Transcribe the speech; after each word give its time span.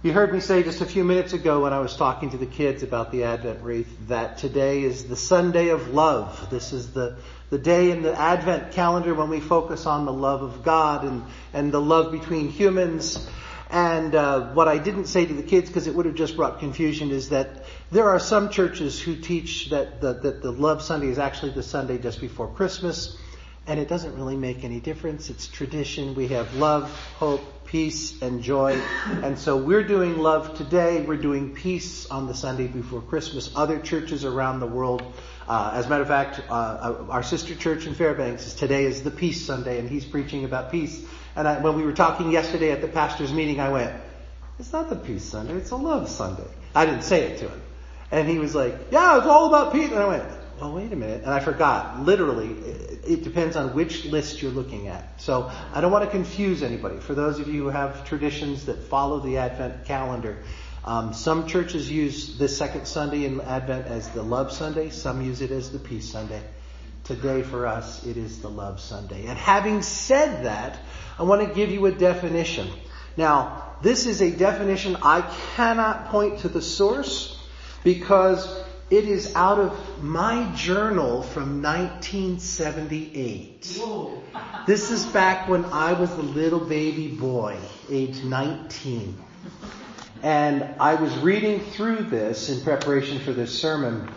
You 0.00 0.12
heard 0.12 0.32
me 0.32 0.38
say 0.38 0.62
just 0.62 0.80
a 0.80 0.86
few 0.86 1.02
minutes 1.02 1.32
ago 1.32 1.64
when 1.64 1.72
I 1.72 1.80
was 1.80 1.96
talking 1.96 2.30
to 2.30 2.36
the 2.36 2.46
kids 2.46 2.84
about 2.84 3.10
the 3.10 3.24
Advent 3.24 3.64
wreath 3.64 3.92
that 4.06 4.38
today 4.38 4.84
is 4.84 5.08
the 5.08 5.16
Sunday 5.16 5.70
of 5.70 5.88
love. 5.88 6.50
This 6.50 6.72
is 6.72 6.92
the, 6.92 7.16
the 7.50 7.58
day 7.58 7.90
in 7.90 8.02
the 8.02 8.16
Advent 8.16 8.70
calendar 8.70 9.12
when 9.12 9.28
we 9.28 9.40
focus 9.40 9.86
on 9.86 10.04
the 10.04 10.12
love 10.12 10.42
of 10.42 10.62
God 10.62 11.02
and, 11.02 11.24
and 11.52 11.72
the 11.72 11.80
love 11.80 12.12
between 12.12 12.48
humans. 12.48 13.28
And 13.70 14.14
uh, 14.14 14.52
what 14.52 14.68
I 14.68 14.78
didn't 14.78 15.06
say 15.06 15.26
to 15.26 15.34
the 15.34 15.42
kids 15.42 15.68
because 15.68 15.88
it 15.88 15.96
would 15.96 16.06
have 16.06 16.14
just 16.14 16.36
brought 16.36 16.60
confusion 16.60 17.10
is 17.10 17.30
that 17.30 17.64
there 17.90 18.08
are 18.08 18.20
some 18.20 18.50
churches 18.50 19.02
who 19.02 19.16
teach 19.16 19.70
that 19.70 20.00
the, 20.00 20.12
that 20.12 20.42
the 20.42 20.52
Love 20.52 20.80
Sunday 20.80 21.08
is 21.08 21.18
actually 21.18 21.50
the 21.50 21.64
Sunday 21.64 21.98
just 21.98 22.20
before 22.20 22.46
Christmas, 22.46 23.18
and 23.66 23.80
it 23.80 23.88
doesn't 23.88 24.14
really 24.14 24.36
make 24.36 24.62
any 24.62 24.78
difference. 24.78 25.28
It's 25.28 25.48
tradition. 25.48 26.14
We 26.14 26.28
have 26.28 26.54
love, 26.54 26.88
hope, 27.16 27.42
peace 27.68 28.20
and 28.22 28.42
joy. 28.42 28.80
And 29.22 29.38
so 29.38 29.56
we're 29.56 29.82
doing 29.82 30.18
love 30.18 30.56
today. 30.56 31.02
We're 31.02 31.16
doing 31.16 31.54
peace 31.54 32.06
on 32.10 32.26
the 32.26 32.34
Sunday 32.34 32.66
before 32.66 33.02
Christmas. 33.02 33.50
Other 33.54 33.78
churches 33.78 34.24
around 34.24 34.60
the 34.60 34.66
world, 34.66 35.02
uh, 35.46 35.72
as 35.74 35.86
a 35.86 35.88
matter 35.88 36.02
of 36.02 36.08
fact, 36.08 36.40
uh, 36.48 37.04
our 37.10 37.22
sister 37.22 37.54
church 37.54 37.86
in 37.86 37.94
Fairbanks 37.94 38.46
is 38.46 38.54
today 38.54 38.84
is 38.84 39.02
the 39.02 39.10
Peace 39.10 39.44
Sunday, 39.44 39.78
and 39.78 39.88
he's 39.88 40.04
preaching 40.04 40.44
about 40.44 40.72
peace. 40.72 41.04
And 41.36 41.46
I, 41.46 41.60
when 41.60 41.76
we 41.76 41.82
were 41.82 41.92
talking 41.92 42.30
yesterday 42.32 42.72
at 42.72 42.80
the 42.80 42.88
pastor's 42.88 43.32
meeting, 43.32 43.60
I 43.60 43.70
went, 43.70 43.94
"It's 44.58 44.72
not 44.72 44.88
the 44.88 44.96
Peace 44.96 45.24
Sunday; 45.24 45.54
it's 45.54 45.70
a 45.70 45.76
Love 45.76 46.08
Sunday." 46.08 46.48
I 46.74 46.86
didn't 46.86 47.02
say 47.02 47.24
it 47.24 47.38
to 47.38 47.48
him, 47.48 47.60
and 48.10 48.28
he 48.28 48.38
was 48.38 48.54
like, 48.54 48.74
"Yeah, 48.90 49.18
it's 49.18 49.26
all 49.26 49.48
about 49.48 49.72
peace." 49.72 49.90
And 49.90 49.98
I 49.98 50.06
went, 50.06 50.24
well, 50.60 50.74
wait 50.74 50.92
a 50.92 50.96
minute. 50.96 51.22
And 51.22 51.30
I 51.30 51.40
forgot. 51.40 52.00
Literally, 52.00 52.48
it 52.48 53.22
depends 53.22 53.56
on 53.56 53.74
which 53.74 54.04
list 54.04 54.42
you're 54.42 54.50
looking 54.50 54.88
at. 54.88 55.20
So 55.20 55.50
I 55.72 55.80
don't 55.80 55.92
want 55.92 56.04
to 56.04 56.10
confuse 56.10 56.62
anybody. 56.62 56.98
For 56.98 57.14
those 57.14 57.38
of 57.38 57.48
you 57.48 57.62
who 57.62 57.68
have 57.68 58.04
traditions 58.06 58.66
that 58.66 58.82
follow 58.84 59.20
the 59.20 59.38
Advent 59.38 59.84
calendar, 59.84 60.38
um, 60.84 61.12
some 61.14 61.46
churches 61.46 61.90
use 61.90 62.38
this 62.38 62.56
second 62.56 62.86
Sunday 62.86 63.24
in 63.24 63.40
Advent 63.40 63.86
as 63.86 64.08
the 64.10 64.22
Love 64.22 64.52
Sunday. 64.52 64.90
Some 64.90 65.24
use 65.24 65.40
it 65.40 65.50
as 65.50 65.70
the 65.70 65.78
Peace 65.78 66.10
Sunday. 66.10 66.42
Today 67.04 67.42
for 67.42 67.66
us, 67.66 68.04
it 68.04 68.16
is 68.16 68.40
the 68.40 68.50
Love 68.50 68.80
Sunday. 68.80 69.26
And 69.26 69.38
having 69.38 69.82
said 69.82 70.44
that, 70.44 70.78
I 71.18 71.22
want 71.22 71.46
to 71.46 71.54
give 71.54 71.70
you 71.70 71.86
a 71.86 71.92
definition. 71.92 72.68
Now, 73.16 73.76
this 73.82 74.06
is 74.06 74.20
a 74.20 74.30
definition 74.30 74.96
I 75.02 75.22
cannot 75.56 76.08
point 76.08 76.40
to 76.40 76.48
the 76.48 76.62
source 76.62 77.38
because 77.84 78.46
it 78.90 79.04
is 79.04 79.34
out 79.34 79.58
of 79.58 80.02
my 80.02 80.50
journal 80.54 81.22
from 81.22 81.62
1978. 81.62 83.78
Whoa. 83.78 84.22
This 84.66 84.90
is 84.90 85.04
back 85.06 85.48
when 85.48 85.64
I 85.66 85.92
was 85.92 86.10
a 86.12 86.22
little 86.22 86.60
baby 86.60 87.08
boy, 87.08 87.58
age 87.90 88.24
19. 88.24 89.18
And 90.22 90.64
I 90.80 90.94
was 90.94 91.14
reading 91.18 91.60
through 91.60 92.04
this 92.04 92.48
in 92.48 92.62
preparation 92.62 93.18
for 93.20 93.32
this 93.32 93.60
sermon, 93.60 94.10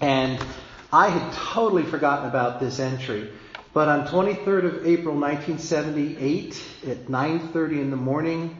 and 0.00 0.44
I 0.92 1.08
had 1.08 1.32
totally 1.32 1.84
forgotten 1.84 2.28
about 2.28 2.60
this 2.60 2.78
entry. 2.78 3.30
But 3.72 3.88
on 3.88 4.06
23rd 4.06 4.64
of 4.64 4.86
April 4.86 5.14
1978, 5.14 6.62
at 6.86 7.08
9:30 7.08 7.80
in 7.80 7.90
the 7.90 7.96
morning, 7.96 8.56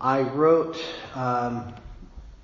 I 0.00 0.20
wrote 0.20 0.78
um, 1.14 1.74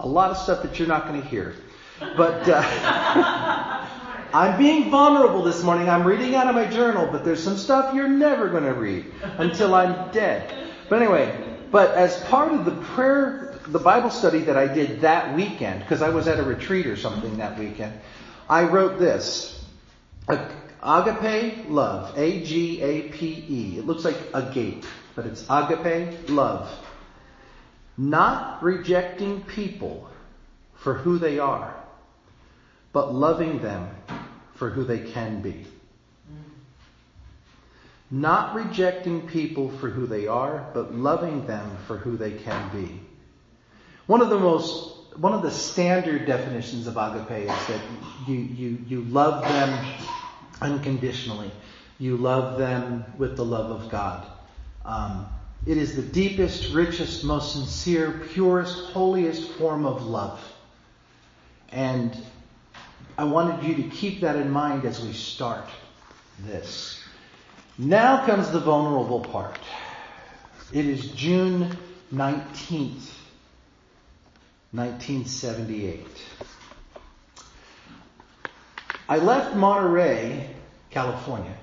a 0.00 0.08
lot 0.08 0.30
of 0.30 0.38
stuff 0.38 0.62
that 0.62 0.78
you're 0.78 0.88
not 0.88 1.06
going 1.06 1.22
to 1.22 1.28
hear. 1.28 1.54
But 2.00 2.48
uh, 2.48 2.62
I'm 4.34 4.58
being 4.58 4.90
vulnerable 4.90 5.42
this 5.42 5.62
morning. 5.62 5.88
I'm 5.88 6.04
reading 6.04 6.34
out 6.34 6.48
of 6.48 6.54
my 6.56 6.66
journal, 6.66 7.08
but 7.10 7.24
there's 7.24 7.42
some 7.42 7.56
stuff 7.56 7.94
you're 7.94 8.08
never 8.08 8.48
going 8.48 8.64
to 8.64 8.74
read 8.74 9.06
until 9.22 9.74
I'm 9.74 10.10
dead. 10.10 10.52
But 10.88 11.02
anyway, 11.02 11.56
but 11.70 11.90
as 11.92 12.20
part 12.24 12.52
of 12.52 12.64
the 12.64 12.72
prayer, 12.72 13.60
the 13.68 13.78
Bible 13.78 14.10
study 14.10 14.40
that 14.40 14.56
I 14.56 14.66
did 14.66 15.02
that 15.02 15.36
weekend, 15.36 15.80
because 15.80 16.02
I 16.02 16.08
was 16.08 16.26
at 16.26 16.40
a 16.40 16.42
retreat 16.42 16.86
or 16.86 16.96
something 16.96 17.36
that 17.36 17.58
weekend, 17.58 17.92
I 18.48 18.64
wrote 18.64 18.98
this. 18.98 19.64
Agape 20.82 21.68
love. 21.68 22.18
A-G-A-P-E. 22.18 23.78
It 23.78 23.86
looks 23.86 24.04
like 24.04 24.16
agape, 24.34 24.84
but 25.14 25.26
it's 25.26 25.46
agape 25.48 26.28
love. 26.28 26.68
Not 27.96 28.64
rejecting 28.64 29.42
people 29.44 30.10
for 30.74 30.94
who 30.94 31.18
they 31.18 31.38
are 31.38 31.83
but 32.94 33.12
loving 33.12 33.60
them 33.60 33.90
for 34.54 34.70
who 34.70 34.84
they 34.84 35.00
can 35.00 35.42
be. 35.42 35.66
Not 38.10 38.54
rejecting 38.54 39.26
people 39.26 39.68
for 39.68 39.90
who 39.90 40.06
they 40.06 40.28
are, 40.28 40.70
but 40.72 40.94
loving 40.94 41.46
them 41.46 41.76
for 41.88 41.98
who 41.98 42.16
they 42.16 42.30
can 42.30 42.70
be. 42.70 43.00
One 44.06 44.20
of 44.20 44.30
the 44.30 44.38
most, 44.38 45.16
one 45.16 45.32
of 45.32 45.42
the 45.42 45.50
standard 45.50 46.24
definitions 46.24 46.86
of 46.86 46.96
agape 46.96 47.50
is 47.50 47.66
that 47.66 47.80
you, 48.28 48.36
you, 48.36 48.78
you 48.86 49.00
love 49.02 49.42
them 49.42 49.94
unconditionally. 50.60 51.50
You 51.98 52.16
love 52.16 52.58
them 52.58 53.04
with 53.18 53.36
the 53.36 53.44
love 53.44 53.72
of 53.72 53.90
God. 53.90 54.24
Um, 54.84 55.26
it 55.66 55.78
is 55.78 55.96
the 55.96 56.02
deepest, 56.02 56.72
richest, 56.72 57.24
most 57.24 57.54
sincere, 57.54 58.22
purest, 58.32 58.92
holiest 58.92 59.50
form 59.52 59.84
of 59.84 60.06
love. 60.06 60.40
And 61.72 62.16
I 63.16 63.24
wanted 63.24 63.64
you 63.64 63.76
to 63.76 63.88
keep 63.90 64.20
that 64.22 64.36
in 64.36 64.50
mind 64.50 64.84
as 64.84 65.00
we 65.00 65.12
start 65.12 65.68
this. 66.40 67.00
Now 67.78 68.26
comes 68.26 68.50
the 68.50 68.58
vulnerable 68.58 69.20
part. 69.20 69.58
It 70.72 70.86
is 70.86 71.12
June 71.12 71.76
19th, 72.12 73.08
1978. 74.72 76.06
I 79.08 79.18
left 79.18 79.54
Monterey, 79.54 80.50
California 80.90 81.54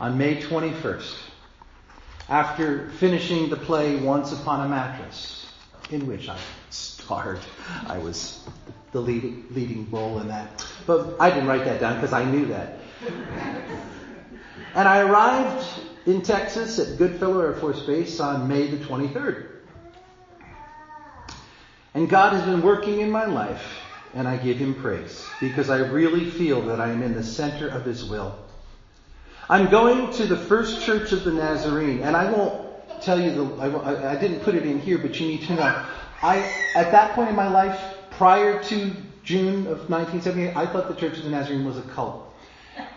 on 0.00 0.18
May 0.18 0.40
21st 0.40 1.14
after 2.28 2.90
finishing 2.90 3.48
the 3.48 3.56
play 3.56 3.96
Once 3.96 4.32
Upon 4.32 4.66
a 4.66 4.68
Mattress, 4.68 5.46
in 5.90 6.06
which 6.06 6.28
I 6.28 6.38
starred. 6.70 7.40
I 7.86 7.98
was 7.98 8.44
the 8.98 9.12
leading, 9.12 9.46
leading 9.50 9.90
role 9.90 10.18
in 10.18 10.28
that. 10.28 10.66
But 10.86 11.16
I 11.20 11.30
didn't 11.30 11.46
write 11.46 11.64
that 11.64 11.80
down 11.80 11.94
because 11.94 12.12
I 12.12 12.24
knew 12.24 12.46
that. 12.46 12.78
and 14.74 14.88
I 14.88 15.00
arrived 15.00 15.66
in 16.06 16.22
Texas 16.22 16.78
at 16.78 16.98
Goodfellow 16.98 17.40
Air 17.40 17.54
Force 17.54 17.80
Base 17.82 18.18
on 18.20 18.48
May 18.48 18.66
the 18.66 18.84
23rd. 18.84 19.46
And 21.94 22.08
God 22.08 22.32
has 22.32 22.42
been 22.44 22.62
working 22.62 23.00
in 23.00 23.10
my 23.10 23.24
life, 23.24 23.80
and 24.14 24.28
I 24.28 24.36
give 24.36 24.58
Him 24.58 24.74
praise 24.74 25.26
because 25.40 25.70
I 25.70 25.78
really 25.78 26.30
feel 26.30 26.62
that 26.62 26.80
I 26.80 26.90
am 26.90 27.02
in 27.02 27.14
the 27.14 27.22
center 27.22 27.68
of 27.68 27.84
His 27.84 28.04
will. 28.04 28.36
I'm 29.48 29.70
going 29.70 30.12
to 30.14 30.26
the 30.26 30.36
First 30.36 30.84
Church 30.84 31.12
of 31.12 31.24
the 31.24 31.32
Nazarene, 31.32 32.00
and 32.00 32.16
I 32.16 32.30
won't 32.30 32.68
tell 33.00 33.20
you 33.20 33.30
the, 33.30 33.54
I, 33.56 34.12
I 34.12 34.16
didn't 34.16 34.40
put 34.40 34.54
it 34.54 34.66
in 34.66 34.78
here, 34.78 34.98
but 34.98 35.18
you 35.18 35.28
need 35.28 35.42
to 35.42 35.54
know. 35.54 35.84
I, 36.22 36.38
at 36.74 36.90
that 36.90 37.14
point 37.14 37.30
in 37.30 37.36
my 37.36 37.48
life, 37.48 37.87
prior 38.18 38.60
to 38.64 38.90
June 39.22 39.68
of 39.68 39.88
1978, 39.88 40.56
I 40.56 40.66
thought 40.66 40.88
the 40.88 40.94
Church 40.94 41.18
of 41.18 41.24
the 41.24 41.30
Nazarene 41.30 41.64
was 41.64 41.78
a 41.78 41.82
cult. 41.82 42.34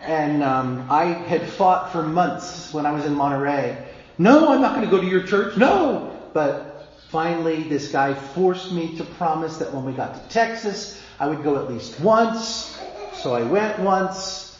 And 0.01 0.43
um, 0.43 0.87
I 0.89 1.05
had 1.05 1.47
fought 1.47 1.91
for 1.91 2.01
months 2.01 2.73
when 2.73 2.87
I 2.87 2.91
was 2.91 3.05
in 3.05 3.13
Monterey. 3.13 3.87
No, 4.17 4.51
I'm 4.51 4.61
not 4.61 4.75
going 4.75 4.89
to 4.89 4.91
go 4.91 4.99
to 4.99 5.07
your 5.07 5.21
church. 5.23 5.57
No. 5.57 6.19
But 6.33 6.89
finally, 7.09 7.63
this 7.63 7.91
guy 7.91 8.15
forced 8.15 8.71
me 8.71 8.97
to 8.97 9.03
promise 9.03 9.57
that 9.57 9.71
when 9.71 9.85
we 9.85 9.93
got 9.93 10.15
to 10.15 10.29
Texas, 10.29 11.01
I 11.19 11.27
would 11.27 11.43
go 11.43 11.55
at 11.63 11.71
least 11.71 11.99
once. 11.99 12.79
So 13.13 13.35
I 13.35 13.43
went 13.43 13.77
once, 13.79 14.59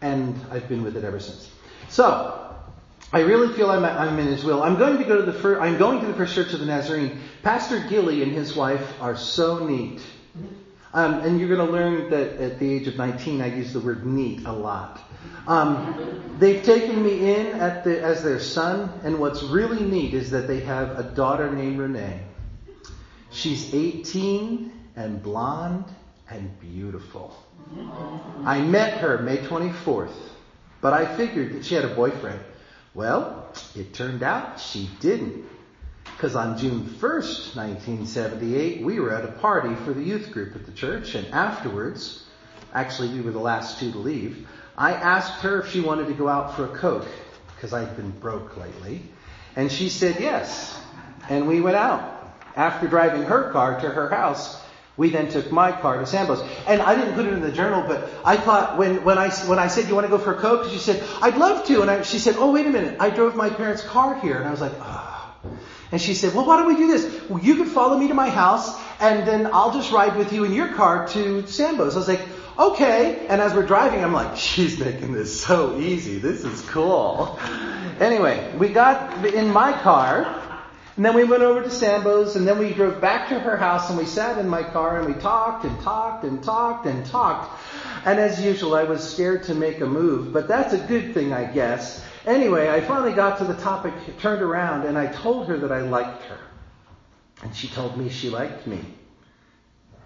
and 0.00 0.34
I've 0.50 0.68
been 0.68 0.82
with 0.82 0.96
it 0.96 1.04
ever 1.04 1.20
since. 1.20 1.48
So 1.88 2.49
I 3.12 3.20
really 3.20 3.52
feel 3.54 3.70
I'm, 3.70 3.84
I'm 3.84 4.18
in 4.20 4.28
His 4.28 4.44
will. 4.44 4.62
I'm 4.62 4.76
going 4.76 4.98
to 4.98 5.04
go 5.04 5.16
to 5.16 5.22
the 5.22 5.32
first, 5.32 5.60
I'm 5.60 5.78
going 5.78 6.00
to 6.00 6.06
the 6.06 6.14
First 6.14 6.34
Church 6.34 6.52
of 6.52 6.60
the 6.60 6.66
Nazarene. 6.66 7.18
Pastor 7.42 7.80
Gilly 7.88 8.22
and 8.22 8.32
his 8.32 8.54
wife 8.54 9.00
are 9.00 9.16
so 9.16 9.66
neat. 9.66 10.00
Um, 10.92 11.14
and 11.14 11.38
you're 11.38 11.48
going 11.48 11.66
to 11.66 11.72
learn 11.72 12.10
that 12.10 12.40
at 12.40 12.58
the 12.58 12.72
age 12.72 12.86
of 12.86 12.96
19, 12.96 13.40
I 13.40 13.54
use 13.54 13.72
the 13.72 13.80
word 13.80 14.06
neat 14.06 14.44
a 14.44 14.52
lot. 14.52 15.00
Um, 15.46 16.36
they've 16.38 16.62
taken 16.62 17.02
me 17.02 17.34
in 17.34 17.58
the, 17.58 18.00
as 18.02 18.22
their 18.22 18.40
son, 18.40 18.92
and 19.02 19.18
what's 19.18 19.42
really 19.42 19.84
neat 19.84 20.14
is 20.14 20.30
that 20.30 20.46
they 20.46 20.60
have 20.60 20.98
a 20.98 21.02
daughter 21.02 21.50
named 21.52 21.78
Renee. 21.78 22.20
She's 23.30 23.72
18 23.72 24.72
and 24.96 25.22
blonde 25.22 25.86
and 26.28 26.58
beautiful. 26.60 27.36
I 28.44 28.60
met 28.60 28.98
her 28.98 29.18
May 29.18 29.38
24th, 29.38 30.12
but 30.80 30.92
I 30.92 31.16
figured 31.16 31.54
that 31.54 31.64
she 31.64 31.74
had 31.74 31.84
a 31.84 31.94
boyfriend. 31.94 32.40
Well, 32.94 33.48
it 33.76 33.94
turned 33.94 34.22
out 34.22 34.60
she 34.60 34.90
didn't. 35.00 35.44
Because 36.04 36.34
on 36.36 36.58
June 36.58 36.82
1st, 36.82 37.56
1978, 37.56 38.82
we 38.82 39.00
were 39.00 39.14
at 39.14 39.24
a 39.24 39.32
party 39.32 39.74
for 39.74 39.92
the 39.92 40.02
youth 40.02 40.32
group 40.32 40.54
at 40.54 40.66
the 40.66 40.72
church, 40.72 41.14
and 41.14 41.26
afterwards, 41.28 42.24
actually 42.74 43.08
we 43.08 43.20
were 43.20 43.30
the 43.30 43.38
last 43.38 43.78
two 43.78 43.90
to 43.92 43.98
leave, 43.98 44.46
I 44.76 44.92
asked 44.92 45.42
her 45.42 45.60
if 45.60 45.70
she 45.70 45.80
wanted 45.80 46.08
to 46.08 46.14
go 46.14 46.28
out 46.28 46.56
for 46.56 46.64
a 46.64 46.76
Coke, 46.76 47.08
because 47.54 47.72
I'd 47.72 47.96
been 47.96 48.10
broke 48.10 48.56
lately, 48.56 49.02
and 49.56 49.70
she 49.70 49.88
said 49.88 50.16
yes. 50.20 50.78
And 51.28 51.48
we 51.48 51.60
went 51.60 51.76
out. 51.76 52.18
After 52.56 52.88
driving 52.88 53.22
her 53.22 53.50
car 53.52 53.80
to 53.80 53.88
her 53.88 54.08
house, 54.08 54.60
we 54.96 55.10
then 55.10 55.28
took 55.28 55.50
my 55.50 55.72
car 55.72 55.98
to 55.98 56.06
Sambo's. 56.06 56.42
And 56.66 56.82
I 56.82 56.94
didn't 56.94 57.14
put 57.14 57.26
it 57.26 57.32
in 57.32 57.40
the 57.40 57.52
journal, 57.52 57.84
but 57.86 58.10
I 58.24 58.36
thought 58.36 58.76
when, 58.76 59.04
when 59.04 59.18
I, 59.18 59.30
when 59.46 59.58
I 59.58 59.68
said, 59.68 59.88
you 59.88 59.94
want 59.94 60.06
to 60.06 60.10
go 60.10 60.18
for 60.18 60.34
a 60.34 60.38
Coke? 60.38 60.70
She 60.70 60.78
said, 60.78 61.02
I'd 61.22 61.36
love 61.36 61.66
to. 61.66 61.82
And 61.82 61.90
I, 61.90 62.02
she 62.02 62.18
said, 62.18 62.36
oh, 62.38 62.52
wait 62.52 62.66
a 62.66 62.70
minute. 62.70 62.96
I 63.00 63.10
drove 63.10 63.34
my 63.36 63.50
parents' 63.50 63.82
car 63.82 64.18
here. 64.20 64.36
And 64.36 64.46
I 64.46 64.50
was 64.50 64.60
like, 64.60 64.72
ah. 64.80 65.16
Oh. 65.44 65.50
And 65.92 66.00
she 66.00 66.14
said, 66.14 66.34
well, 66.34 66.46
why 66.46 66.56
don't 66.56 66.68
we 66.68 66.76
do 66.76 66.86
this? 66.86 67.28
Well, 67.28 67.42
you 67.42 67.56
could 67.56 67.68
follow 67.68 67.98
me 67.98 68.08
to 68.08 68.14
my 68.14 68.30
house 68.30 68.78
and 69.00 69.26
then 69.26 69.46
I'll 69.52 69.72
just 69.72 69.90
ride 69.90 70.16
with 70.16 70.32
you 70.32 70.44
in 70.44 70.52
your 70.52 70.68
car 70.74 71.08
to 71.08 71.46
Sambo's. 71.46 71.96
I 71.96 71.98
was 71.98 72.08
like, 72.08 72.20
okay. 72.58 73.26
And 73.26 73.40
as 73.40 73.54
we're 73.54 73.66
driving, 73.66 74.04
I'm 74.04 74.12
like, 74.12 74.36
she's 74.36 74.78
making 74.78 75.12
this 75.12 75.40
so 75.40 75.78
easy. 75.80 76.18
This 76.18 76.44
is 76.44 76.60
cool. 76.62 77.38
Anyway, 77.98 78.54
we 78.56 78.68
got 78.68 79.24
in 79.24 79.50
my 79.50 79.72
car 79.72 80.39
and 81.00 81.06
then 81.06 81.14
we 81.14 81.24
went 81.24 81.42
over 81.42 81.62
to 81.62 81.70
Sambo's 81.70 82.36
and 82.36 82.46
then 82.46 82.58
we 82.58 82.74
drove 82.74 83.00
back 83.00 83.30
to 83.30 83.40
her 83.40 83.56
house 83.56 83.88
and 83.88 83.98
we 83.98 84.04
sat 84.04 84.36
in 84.36 84.46
my 84.46 84.62
car 84.62 85.00
and 85.00 85.06
we 85.06 85.18
talked 85.18 85.64
and 85.64 85.80
talked 85.80 86.24
and 86.24 86.44
talked 86.44 86.84
and 86.84 87.06
talked. 87.06 87.58
And 88.04 88.20
as 88.20 88.38
usual, 88.38 88.74
I 88.74 88.84
was 88.84 89.02
scared 89.10 89.44
to 89.44 89.54
make 89.54 89.80
a 89.80 89.86
move, 89.86 90.30
but 90.30 90.46
that's 90.46 90.74
a 90.74 90.78
good 90.78 91.14
thing, 91.14 91.32
I 91.32 91.44
guess. 91.44 92.04
Anyway, 92.26 92.68
I 92.68 92.82
finally 92.82 93.14
got 93.14 93.38
to 93.38 93.44
the 93.44 93.54
topic, 93.54 93.94
turned 94.18 94.42
around, 94.42 94.86
and 94.86 94.98
I 94.98 95.06
told 95.06 95.48
her 95.48 95.56
that 95.60 95.72
I 95.72 95.80
liked 95.80 96.22
her. 96.24 96.36
And 97.44 97.56
she 97.56 97.68
told 97.68 97.96
me 97.96 98.10
she 98.10 98.28
liked 98.28 98.66
me. 98.66 98.80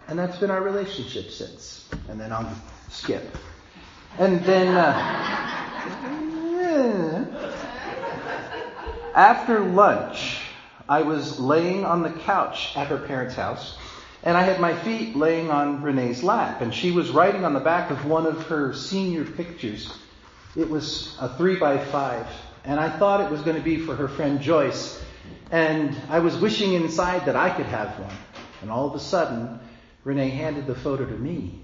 And 0.06 0.16
that's 0.16 0.36
been 0.36 0.52
our 0.52 0.62
relationship 0.62 1.28
since. 1.30 1.88
And 2.08 2.20
then 2.20 2.32
I'll 2.32 2.54
skip. 2.88 3.36
And 4.16 4.44
then, 4.44 4.76
uh, 4.76 4.92
after 9.16 9.58
lunch, 9.58 10.43
I 10.88 11.02
was 11.02 11.40
laying 11.40 11.84
on 11.84 12.02
the 12.02 12.10
couch 12.10 12.76
at 12.76 12.88
her 12.88 12.98
parents' 12.98 13.34
house, 13.34 13.76
and 14.22 14.36
I 14.36 14.42
had 14.42 14.60
my 14.60 14.74
feet 14.74 15.16
laying 15.16 15.50
on 15.50 15.82
Renee's 15.82 16.22
lap, 16.22 16.60
and 16.60 16.74
she 16.74 16.90
was 16.90 17.10
writing 17.10 17.44
on 17.44 17.54
the 17.54 17.60
back 17.60 17.90
of 17.90 18.04
one 18.04 18.26
of 18.26 18.46
her 18.48 18.74
senior 18.74 19.24
pictures. 19.24 19.96
It 20.56 20.68
was 20.68 21.16
a 21.20 21.36
three 21.36 21.56
by 21.56 21.78
five, 21.78 22.26
and 22.64 22.78
I 22.78 22.90
thought 22.98 23.20
it 23.20 23.30
was 23.30 23.40
going 23.40 23.56
to 23.56 23.62
be 23.62 23.78
for 23.78 23.96
her 23.96 24.08
friend 24.08 24.40
Joyce, 24.40 25.02
and 25.50 25.96
I 26.10 26.18
was 26.18 26.36
wishing 26.36 26.74
inside 26.74 27.26
that 27.26 27.36
I 27.36 27.50
could 27.50 27.66
have 27.66 27.98
one. 27.98 28.16
And 28.60 28.70
all 28.70 28.86
of 28.86 28.94
a 28.94 29.00
sudden, 29.00 29.60
Renee 30.04 30.30
handed 30.30 30.66
the 30.66 30.74
photo 30.74 31.06
to 31.06 31.16
me. 31.16 31.60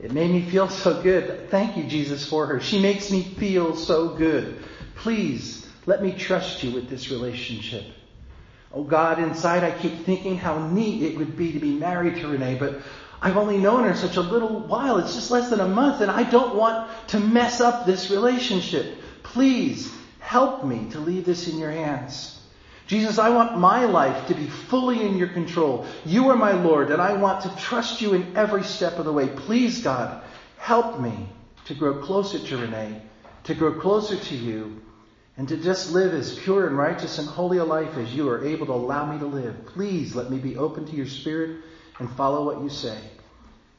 It 0.00 0.12
made 0.12 0.30
me 0.30 0.42
feel 0.42 0.68
so 0.68 1.02
good. 1.02 1.50
Thank 1.50 1.76
you, 1.76 1.84
Jesus, 1.84 2.28
for 2.28 2.46
her. 2.46 2.60
She 2.60 2.80
makes 2.80 3.10
me 3.10 3.22
feel 3.22 3.74
so 3.74 4.10
good. 4.10 4.62
Please, 4.94 5.66
let 5.86 6.02
me 6.02 6.12
trust 6.12 6.62
you 6.62 6.70
with 6.70 6.88
this 6.88 7.10
relationship. 7.10 7.84
Oh 8.78 8.84
God, 8.84 9.18
inside 9.18 9.64
I 9.64 9.76
keep 9.76 10.04
thinking 10.04 10.36
how 10.36 10.68
neat 10.68 11.02
it 11.02 11.18
would 11.18 11.36
be 11.36 11.50
to 11.50 11.58
be 11.58 11.72
married 11.72 12.14
to 12.18 12.28
Renee, 12.28 12.58
but 12.60 12.80
I've 13.20 13.36
only 13.36 13.58
known 13.58 13.82
her 13.82 13.94
such 13.96 14.16
a 14.16 14.20
little 14.20 14.60
while. 14.60 14.98
It's 14.98 15.16
just 15.16 15.32
less 15.32 15.50
than 15.50 15.58
a 15.58 15.66
month, 15.66 16.00
and 16.00 16.08
I 16.08 16.22
don't 16.22 16.54
want 16.54 16.88
to 17.08 17.18
mess 17.18 17.60
up 17.60 17.86
this 17.86 18.12
relationship. 18.12 18.98
Please 19.24 19.92
help 20.20 20.64
me 20.64 20.88
to 20.92 21.00
leave 21.00 21.24
this 21.24 21.48
in 21.48 21.58
your 21.58 21.72
hands. 21.72 22.40
Jesus, 22.86 23.18
I 23.18 23.30
want 23.30 23.58
my 23.58 23.84
life 23.86 24.28
to 24.28 24.34
be 24.34 24.46
fully 24.46 25.04
in 25.04 25.16
your 25.16 25.30
control. 25.30 25.84
You 26.04 26.28
are 26.28 26.36
my 26.36 26.52
Lord, 26.52 26.92
and 26.92 27.02
I 27.02 27.14
want 27.14 27.42
to 27.42 27.56
trust 27.56 28.00
you 28.00 28.14
in 28.14 28.36
every 28.36 28.62
step 28.62 29.00
of 29.00 29.06
the 29.06 29.12
way. 29.12 29.26
Please, 29.26 29.82
God, 29.82 30.22
help 30.56 31.00
me 31.00 31.28
to 31.64 31.74
grow 31.74 31.94
closer 31.94 32.38
to 32.38 32.56
Renee, 32.58 33.02
to 33.42 33.54
grow 33.56 33.80
closer 33.80 34.14
to 34.16 34.36
you, 34.36 34.82
and 35.38 35.48
to 35.48 35.56
just 35.56 35.92
live 35.92 36.12
as 36.12 36.36
pure 36.36 36.66
and 36.66 36.76
righteous 36.76 37.18
and 37.18 37.28
holy 37.28 37.58
a 37.58 37.64
life 37.64 37.96
as 37.96 38.12
you 38.12 38.28
are 38.28 38.44
able 38.44 38.66
to 38.66 38.72
allow 38.72 39.10
me 39.10 39.18
to 39.20 39.26
live. 39.26 39.66
Please 39.66 40.14
let 40.16 40.30
me 40.30 40.38
be 40.38 40.56
open 40.56 40.84
to 40.84 40.96
your 40.96 41.06
spirit 41.06 41.58
and 42.00 42.10
follow 42.10 42.44
what 42.44 42.60
you 42.60 42.68
say. 42.68 42.98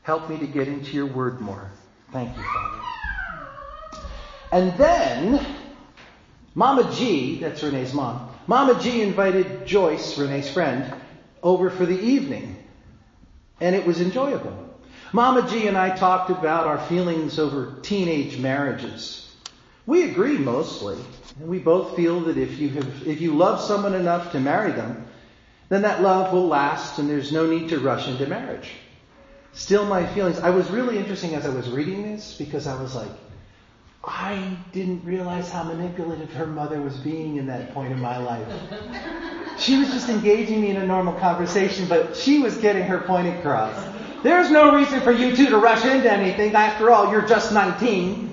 Help 0.01 0.29
me 0.29 0.37
to 0.37 0.47
get 0.47 0.69
into 0.69 0.93
your 0.93 1.05
word 1.05 1.41
more. 1.41 1.69
Thank 2.13 2.35
you, 2.35 2.43
Father. 2.43 2.79
And 4.53 4.73
then, 4.77 5.45
Mama 6.55 6.91
G, 6.95 7.39
that's 7.39 7.61
Renee's 7.61 7.93
mom, 7.93 8.33
Mama 8.47 8.79
G 8.81 9.01
invited 9.01 9.67
Joyce, 9.67 10.17
Renee's 10.17 10.49
friend, 10.49 10.91
over 11.43 11.69
for 11.69 11.85
the 11.85 11.99
evening. 11.99 12.55
And 13.59 13.75
it 13.75 13.85
was 13.85 13.99
enjoyable. 13.99 14.65
Mama 15.11 15.47
G 15.49 15.67
and 15.67 15.77
I 15.77 15.95
talked 15.95 16.29
about 16.29 16.67
our 16.67 16.79
feelings 16.79 17.37
over 17.37 17.79
teenage 17.81 18.39
marriages. 18.39 19.29
We 19.85 20.09
agreed 20.09 20.39
mostly. 20.39 20.97
And 21.39 21.47
we 21.47 21.59
both 21.59 21.95
feel 21.95 22.19
that 22.21 22.37
if 22.37 22.59
you 22.59 22.69
have, 22.69 23.07
if 23.07 23.21
you 23.21 23.33
love 23.35 23.61
someone 23.61 23.95
enough 23.95 24.33
to 24.33 24.39
marry 24.39 24.71
them, 24.71 25.07
then 25.69 25.83
that 25.83 26.01
love 26.01 26.33
will 26.33 26.47
last 26.47 26.99
and 26.99 27.09
there's 27.09 27.31
no 27.31 27.47
need 27.47 27.69
to 27.69 27.79
rush 27.79 28.07
into 28.07 28.27
marriage. 28.27 28.71
Still 29.53 29.85
my 29.85 30.05
feelings, 30.05 30.39
I 30.39 30.49
was 30.49 30.69
really 30.69 30.97
interesting 30.97 31.35
as 31.35 31.45
I 31.45 31.49
was 31.49 31.69
reading 31.69 32.03
this 32.03 32.35
because 32.37 32.67
I 32.67 32.79
was 32.79 32.93
like, 32.93 33.09
I 34.03 34.57
didn't 34.71 35.03
realize 35.03 35.49
how 35.49 35.63
manipulative 35.63 36.31
her 36.33 36.47
mother 36.47 36.81
was 36.81 36.97
being 36.97 37.37
in 37.37 37.47
that 37.47 37.73
point 37.73 37.91
in 37.91 37.99
my 37.99 38.17
life. 38.17 38.47
She 39.57 39.77
was 39.77 39.89
just 39.89 40.09
engaging 40.09 40.61
me 40.61 40.69
in 40.69 40.77
a 40.77 40.85
normal 40.85 41.13
conversation, 41.15 41.87
but 41.87 42.15
she 42.15 42.39
was 42.39 42.57
getting 42.57 42.83
her 42.83 42.99
point 42.99 43.27
across. 43.27 43.75
There's 44.23 44.49
no 44.49 44.73
reason 44.75 45.01
for 45.01 45.11
you 45.11 45.35
two 45.35 45.47
to 45.47 45.57
rush 45.57 45.85
into 45.85 46.11
anything. 46.11 46.53
After 46.55 46.91
all, 46.91 47.11
you're 47.11 47.27
just 47.27 47.53
19. 47.53 48.28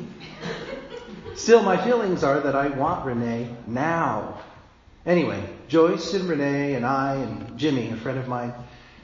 Still, 1.46 1.62
my 1.62 1.76
feelings 1.76 2.24
are 2.24 2.40
that 2.40 2.56
I 2.56 2.66
want 2.66 3.06
Renee 3.06 3.54
now. 3.68 4.40
Anyway, 5.06 5.48
Joyce 5.68 6.12
and 6.12 6.28
Renee 6.28 6.74
and 6.74 6.84
I 6.84 7.14
and 7.14 7.56
Jimmy, 7.56 7.88
a 7.90 7.96
friend 7.96 8.18
of 8.18 8.26
mine, 8.26 8.52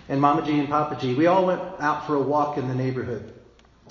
and 0.09 0.21
Mama 0.21 0.45
G 0.45 0.59
and 0.59 0.69
Papa 0.69 1.01
G, 1.01 1.15
we 1.15 1.29
all 1.29 1.47
went 1.47 1.61
out 1.79 2.05
for 2.05 2.17
a 2.17 2.21
walk 2.21 2.59
in 2.59 2.67
the 2.67 2.75
neighborhood. 2.75 3.33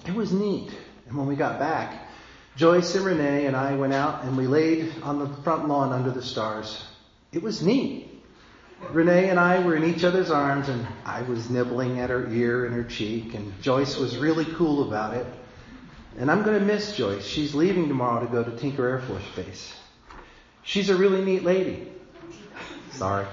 It 0.05 0.13
was 0.13 0.33
neat. 0.33 0.69
And 1.07 1.17
when 1.17 1.27
we 1.27 1.37
got 1.37 1.59
back, 1.59 2.09
Joyce 2.57 2.93
and 2.93 3.05
Renee 3.05 3.45
and 3.45 3.55
I 3.55 3.75
went 3.75 3.93
out 3.93 4.25
and 4.25 4.35
we 4.35 4.47
laid 4.47 5.01
on 5.01 5.19
the 5.19 5.29
front 5.43 5.69
lawn 5.69 5.93
under 5.93 6.11
the 6.11 6.21
stars. 6.21 6.85
It 7.31 7.41
was 7.41 7.61
neat. 7.61 8.21
Renee 8.89 9.29
and 9.29 9.39
I 9.39 9.65
were 9.65 9.77
in 9.77 9.85
each 9.85 10.03
other's 10.03 10.29
arms 10.29 10.67
and 10.67 10.85
I 11.05 11.21
was 11.21 11.49
nibbling 11.49 12.01
at 12.01 12.09
her 12.09 12.29
ear 12.29 12.65
and 12.65 12.75
her 12.75 12.83
cheek 12.83 13.33
and 13.33 13.61
Joyce 13.61 13.97
was 13.97 14.17
really 14.17 14.43
cool 14.43 14.89
about 14.89 15.13
it. 15.15 15.25
And 16.17 16.29
I'm 16.29 16.43
going 16.43 16.59
to 16.59 16.65
miss 16.65 16.95
Joyce. 16.95 17.25
She's 17.25 17.55
leaving 17.55 17.87
tomorrow 17.87 18.25
to 18.25 18.31
go 18.31 18.43
to 18.43 18.51
Tinker 18.57 18.87
Air 18.87 18.99
Force 18.99 19.23
Base. 19.35 19.73
She's 20.63 20.89
a 20.89 20.95
really 20.95 21.23
neat 21.23 21.43
lady. 21.43 21.87
Sorry. 22.91 23.25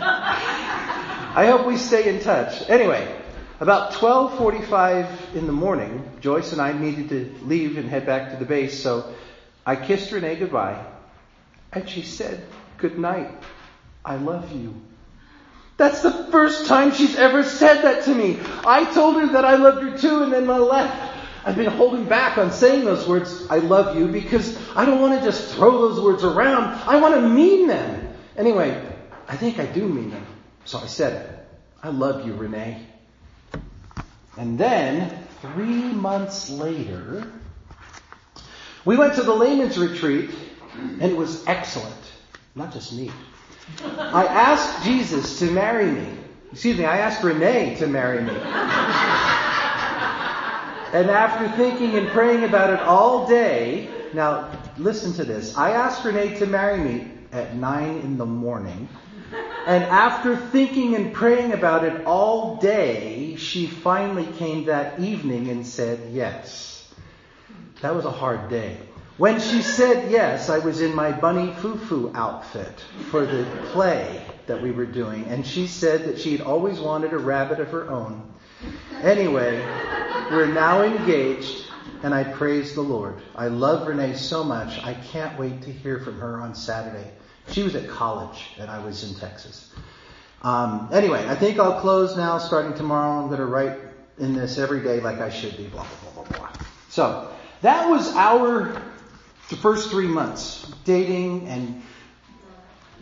I 0.00 1.46
hope 1.46 1.66
we 1.66 1.76
stay 1.76 2.08
in 2.08 2.20
touch. 2.20 2.68
Anyway, 2.68 3.06
about 3.58 3.92
12:45 3.92 5.34
in 5.34 5.46
the 5.46 5.52
morning, 5.52 6.10
Joyce 6.20 6.52
and 6.52 6.60
I 6.60 6.72
needed 6.72 7.08
to 7.10 7.46
leave 7.46 7.76
and 7.76 7.88
head 7.88 8.06
back 8.06 8.30
to 8.30 8.36
the 8.36 8.44
base, 8.44 8.82
so 8.82 9.12
I 9.66 9.76
kissed 9.76 10.10
Renee 10.12 10.36
goodbye, 10.36 10.82
and 11.72 11.88
she 11.88 12.02
said, 12.02 12.42
"Good 12.78 12.98
night. 12.98 13.30
I 14.04 14.16
love 14.16 14.52
you." 14.52 14.74
That's 15.76 16.02
the 16.02 16.10
first 16.10 16.66
time 16.66 16.92
she's 16.92 17.16
ever 17.16 17.42
said 17.42 17.82
that 17.82 18.04
to 18.04 18.14
me. 18.14 18.38
I 18.64 18.84
told 18.84 19.16
her 19.16 19.26
that 19.32 19.44
I 19.44 19.56
loved 19.56 19.82
her 19.82 19.98
too, 19.98 20.22
and 20.22 20.32
then 20.32 20.48
I 20.48 20.58
left. 20.58 21.09
I've 21.44 21.56
been 21.56 21.70
holding 21.70 22.04
back 22.04 22.38
on 22.38 22.52
saying 22.52 22.84
those 22.84 23.06
words, 23.08 23.46
I 23.48 23.58
love 23.58 23.96
you, 23.96 24.06
because 24.06 24.58
I 24.76 24.84
don't 24.84 25.00
want 25.00 25.18
to 25.18 25.24
just 25.24 25.54
throw 25.54 25.88
those 25.88 26.00
words 26.00 26.24
around. 26.24 26.64
I 26.86 27.00
want 27.00 27.14
to 27.14 27.22
mean 27.22 27.66
them. 27.66 28.14
Anyway, 28.36 28.82
I 29.26 29.36
think 29.36 29.58
I 29.58 29.66
do 29.66 29.86
mean 29.88 30.10
them. 30.10 30.26
So 30.64 30.78
I 30.78 30.86
said 30.86 31.24
it. 31.24 31.48
I 31.82 31.88
love 31.88 32.26
you, 32.26 32.34
Renee. 32.34 32.86
And 34.36 34.58
then, 34.58 35.26
three 35.40 35.82
months 35.92 36.50
later, 36.50 37.30
we 38.84 38.96
went 38.96 39.14
to 39.14 39.22
the 39.22 39.34
layman's 39.34 39.78
retreat, 39.78 40.30
and 40.74 41.02
it 41.02 41.16
was 41.16 41.46
excellent. 41.46 41.94
Not 42.54 42.72
just 42.72 42.92
neat. 42.92 43.12
I 43.84 44.26
asked 44.26 44.84
Jesus 44.84 45.38
to 45.38 45.50
marry 45.50 45.90
me. 45.90 46.06
Excuse 46.52 46.78
me, 46.78 46.84
I 46.84 46.98
asked 46.98 47.22
Renee 47.22 47.76
to 47.76 47.86
marry 47.86 48.22
me. 48.22 48.32
And 50.92 51.08
after 51.08 51.48
thinking 51.56 51.96
and 51.96 52.08
praying 52.08 52.42
about 52.42 52.70
it 52.70 52.80
all 52.80 53.26
day, 53.26 53.88
now 54.12 54.50
listen 54.76 55.12
to 55.14 55.24
this. 55.24 55.56
I 55.56 55.70
asked 55.70 56.04
Renee 56.04 56.38
to 56.38 56.46
marry 56.46 56.78
me 56.78 57.10
at 57.30 57.54
nine 57.54 57.98
in 57.98 58.18
the 58.18 58.26
morning. 58.26 58.88
And 59.66 59.84
after 59.84 60.36
thinking 60.36 60.96
and 60.96 61.12
praying 61.12 61.52
about 61.52 61.84
it 61.84 62.04
all 62.06 62.56
day, 62.56 63.36
she 63.36 63.66
finally 63.66 64.26
came 64.38 64.64
that 64.64 64.98
evening 64.98 65.48
and 65.48 65.64
said 65.64 66.10
yes. 66.10 66.92
That 67.82 67.94
was 67.94 68.04
a 68.04 68.10
hard 68.10 68.48
day. 68.50 68.76
When 69.16 69.38
she 69.38 69.62
said 69.62 70.10
yes, 70.10 70.48
I 70.48 70.58
was 70.58 70.80
in 70.80 70.94
my 70.94 71.12
bunny 71.12 71.52
foo-foo 71.52 72.10
outfit 72.14 72.80
for 73.10 73.26
the 73.26 73.44
play 73.66 74.24
that 74.46 74.60
we 74.62 74.72
were 74.72 74.86
doing. 74.86 75.24
And 75.26 75.46
she 75.46 75.66
said 75.66 76.06
that 76.06 76.18
she 76.18 76.32
had 76.32 76.40
always 76.40 76.80
wanted 76.80 77.12
a 77.12 77.18
rabbit 77.18 77.60
of 77.60 77.68
her 77.68 77.88
own. 77.90 78.32
Anyway, 79.02 79.58
we're 80.30 80.46
now 80.46 80.82
engaged, 80.82 81.66
and 82.02 82.14
I 82.14 82.24
praise 82.24 82.74
the 82.74 82.82
Lord. 82.82 83.20
I 83.34 83.48
love 83.48 83.88
Renee 83.88 84.14
so 84.14 84.44
much. 84.44 84.78
I 84.84 84.94
can't 84.94 85.38
wait 85.38 85.62
to 85.62 85.72
hear 85.72 86.00
from 86.00 86.18
her 86.20 86.40
on 86.40 86.54
Saturday. 86.54 87.10
She 87.48 87.62
was 87.62 87.74
at 87.74 87.88
college, 87.88 88.50
and 88.58 88.70
I 88.70 88.84
was 88.84 89.08
in 89.08 89.18
Texas. 89.18 89.72
Um, 90.42 90.88
anyway, 90.92 91.26
I 91.26 91.34
think 91.34 91.58
I'll 91.58 91.80
close 91.80 92.16
now. 92.16 92.38
Starting 92.38 92.74
tomorrow, 92.74 93.20
I'm 93.20 93.28
going 93.28 93.40
to 93.40 93.46
write 93.46 93.78
in 94.18 94.34
this 94.34 94.58
every 94.58 94.82
day 94.82 95.00
like 95.00 95.18
I 95.20 95.30
should 95.30 95.56
be. 95.56 95.66
Blah 95.66 95.86
blah 96.02 96.12
blah 96.12 96.24
blah 96.24 96.38
blah. 96.38 96.66
So 96.88 97.30
that 97.62 97.88
was 97.88 98.14
our 98.14 98.82
the 99.48 99.56
first 99.56 99.90
three 99.90 100.06
months 100.06 100.70
dating 100.84 101.48
and 101.48 101.82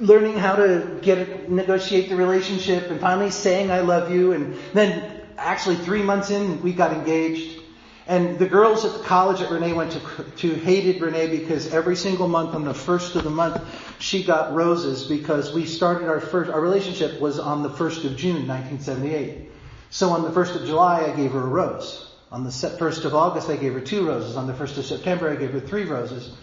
learning 0.00 0.34
how 0.34 0.56
to 0.56 0.98
get 1.02 1.50
negotiate 1.50 2.08
the 2.08 2.16
relationship, 2.16 2.90
and 2.90 3.00
finally 3.00 3.30
saying 3.30 3.70
I 3.70 3.80
love 3.80 4.10
you, 4.10 4.32
and 4.32 4.56
then 4.72 5.17
actually 5.38 5.76
three 5.76 6.02
months 6.02 6.30
in 6.30 6.62
we 6.62 6.72
got 6.72 6.92
engaged. 6.92 7.62
And 8.06 8.38
the 8.38 8.48
girls 8.48 8.86
at 8.86 8.94
the 8.94 9.04
college 9.04 9.40
that 9.40 9.50
Renee 9.50 9.74
went 9.74 9.92
to, 9.92 10.00
to 10.38 10.54
hated 10.54 11.02
Renee 11.02 11.26
because 11.26 11.74
every 11.74 11.94
single 11.94 12.26
month 12.26 12.54
on 12.54 12.64
the 12.64 12.72
first 12.72 13.14
of 13.16 13.24
the 13.24 13.30
month 13.30 13.60
she 13.98 14.24
got 14.24 14.54
roses 14.54 15.04
because 15.04 15.52
we 15.52 15.66
started 15.66 16.08
our 16.08 16.20
first, 16.20 16.50
our 16.50 16.60
relationship 16.60 17.20
was 17.20 17.38
on 17.38 17.62
the 17.62 17.68
1st 17.68 18.06
of 18.06 18.16
June 18.16 18.48
1978. 18.48 19.50
So 19.90 20.10
on 20.10 20.22
the 20.22 20.30
1st 20.30 20.62
of 20.62 20.66
July 20.66 21.04
I 21.04 21.16
gave 21.16 21.32
her 21.32 21.42
a 21.42 21.46
rose. 21.46 22.10
On 22.32 22.44
the 22.44 22.50
1st 22.50 23.04
of 23.04 23.14
August 23.14 23.50
I 23.50 23.56
gave 23.56 23.74
her 23.74 23.80
two 23.80 24.06
roses. 24.06 24.36
On 24.36 24.46
the 24.46 24.54
1st 24.54 24.78
of 24.78 24.86
September 24.86 25.30
I 25.30 25.36
gave 25.36 25.52
her 25.52 25.60
three 25.60 25.84
roses. 25.84 26.34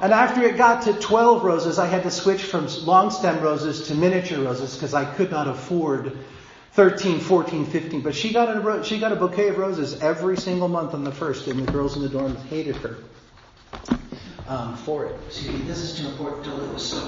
And 0.00 0.12
after 0.12 0.42
it 0.42 0.56
got 0.56 0.82
to 0.82 0.92
12 0.92 1.44
roses 1.44 1.78
I 1.78 1.86
had 1.86 2.02
to 2.02 2.10
switch 2.10 2.42
from 2.42 2.66
long 2.84 3.12
stem 3.12 3.40
roses 3.40 3.86
to 3.88 3.94
miniature 3.94 4.42
roses 4.42 4.74
because 4.74 4.92
I 4.92 5.04
could 5.04 5.30
not 5.30 5.46
afford 5.46 6.18
13, 6.76 7.20
14, 7.20 7.64
15. 7.64 8.02
But 8.02 8.14
she 8.14 8.34
got 8.34 8.54
a 8.54 8.84
she 8.84 9.00
got 9.00 9.10
a 9.10 9.16
bouquet 9.16 9.48
of 9.48 9.56
roses 9.56 10.02
every 10.02 10.36
single 10.36 10.68
month 10.68 10.92
on 10.92 11.04
the 11.04 11.10
first, 11.10 11.46
and 11.46 11.66
the 11.66 11.72
girls 11.72 11.96
in 11.96 12.02
the 12.02 12.08
dorm 12.10 12.36
hated 12.36 12.76
her 12.76 12.98
um, 14.46 14.76
for 14.76 15.06
it. 15.06 15.32
See, 15.32 15.50
this 15.62 15.78
is 15.78 15.98
too 15.98 16.06
important 16.06 16.44
to 16.44 16.54
lose. 16.54 17.02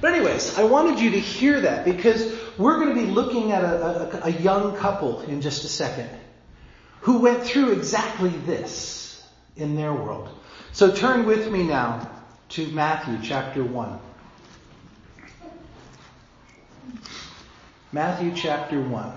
But 0.00 0.14
anyways, 0.14 0.58
I 0.58 0.64
wanted 0.64 0.98
you 0.98 1.12
to 1.12 1.20
hear 1.20 1.60
that 1.60 1.84
because 1.84 2.34
we're 2.58 2.80
going 2.80 2.96
to 2.96 3.00
be 3.00 3.06
looking 3.06 3.52
at 3.52 3.62
a, 3.62 4.24
a, 4.24 4.26
a 4.26 4.30
young 4.30 4.76
couple 4.76 5.20
in 5.20 5.40
just 5.40 5.64
a 5.64 5.68
second 5.68 6.10
who 7.02 7.18
went 7.20 7.44
through 7.44 7.72
exactly 7.72 8.30
this 8.30 9.24
in 9.56 9.76
their 9.76 9.92
world. 9.92 10.28
So 10.72 10.90
turn 10.90 11.26
with 11.26 11.48
me 11.48 11.62
now 11.62 12.10
to 12.50 12.66
Matthew 12.72 13.18
chapter 13.22 13.62
1. 13.62 14.00
Matthew 17.90 18.32
chapter 18.34 18.78
1. 18.82 19.12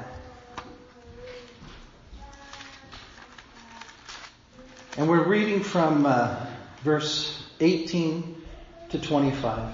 And 4.96 5.10
we're 5.10 5.28
reading 5.28 5.62
from 5.62 6.06
uh, 6.06 6.46
verse 6.82 7.44
18 7.60 8.42
to 8.92 9.00
25. 9.00 9.74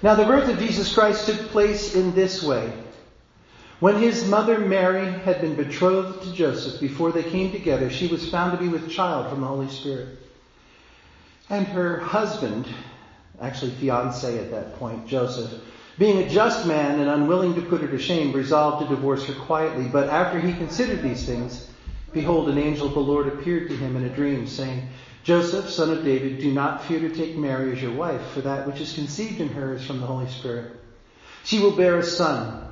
Now, 0.00 0.14
the 0.14 0.24
birth 0.24 0.48
of 0.48 0.60
Jesus 0.60 0.94
Christ 0.94 1.26
took 1.26 1.40
place 1.48 1.96
in 1.96 2.14
this 2.14 2.40
way. 2.40 2.72
When 3.80 3.96
his 3.96 4.28
mother 4.28 4.60
Mary 4.60 5.10
had 5.10 5.40
been 5.40 5.56
betrothed 5.56 6.22
to 6.22 6.32
Joseph 6.32 6.80
before 6.80 7.10
they 7.10 7.24
came 7.24 7.50
together, 7.50 7.90
she 7.90 8.06
was 8.06 8.30
found 8.30 8.52
to 8.52 8.62
be 8.62 8.68
with 8.68 8.88
child 8.88 9.28
from 9.28 9.40
the 9.40 9.48
Holy 9.48 9.68
Spirit. 9.68 10.20
And 11.50 11.66
her 11.66 11.98
husband, 11.98 12.68
actually 13.40 13.72
fiance 13.72 14.38
at 14.38 14.52
that 14.52 14.76
point, 14.76 15.08
Joseph, 15.08 15.52
being 15.98 16.18
a 16.18 16.28
just 16.28 16.66
man 16.66 16.98
and 17.00 17.08
unwilling 17.08 17.54
to 17.54 17.62
put 17.62 17.80
her 17.80 17.88
to 17.88 17.98
shame, 17.98 18.32
resolved 18.32 18.82
to 18.82 18.94
divorce 18.94 19.26
her 19.26 19.34
quietly. 19.34 19.86
But 19.86 20.08
after 20.08 20.40
he 20.40 20.52
considered 20.52 21.02
these 21.02 21.24
things, 21.24 21.68
behold, 22.12 22.48
an 22.48 22.58
angel 22.58 22.88
of 22.88 22.94
the 22.94 23.00
Lord 23.00 23.28
appeared 23.28 23.68
to 23.68 23.76
him 23.76 23.96
in 23.96 24.04
a 24.04 24.14
dream, 24.14 24.46
saying, 24.46 24.88
Joseph, 25.22 25.70
son 25.70 25.90
of 25.90 26.04
David, 26.04 26.38
do 26.38 26.52
not 26.52 26.84
fear 26.84 27.00
to 27.00 27.14
take 27.14 27.36
Mary 27.36 27.72
as 27.72 27.80
your 27.80 27.92
wife, 27.92 28.26
for 28.32 28.40
that 28.42 28.66
which 28.66 28.80
is 28.80 28.92
conceived 28.92 29.40
in 29.40 29.48
her 29.48 29.74
is 29.74 29.86
from 29.86 30.00
the 30.00 30.06
Holy 30.06 30.28
Spirit. 30.28 30.72
She 31.44 31.60
will 31.60 31.76
bear 31.76 31.98
a 31.98 32.02
son, 32.02 32.66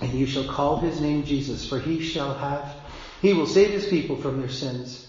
and 0.00 0.12
you 0.12 0.26
shall 0.26 0.44
call 0.44 0.78
his 0.78 1.00
name 1.00 1.24
Jesus, 1.24 1.68
for 1.68 1.78
he 1.78 2.00
shall 2.00 2.34
have, 2.34 2.74
he 3.22 3.34
will 3.34 3.46
save 3.46 3.70
his 3.70 3.86
people 3.86 4.16
from 4.16 4.40
their 4.40 4.48
sins. 4.48 5.06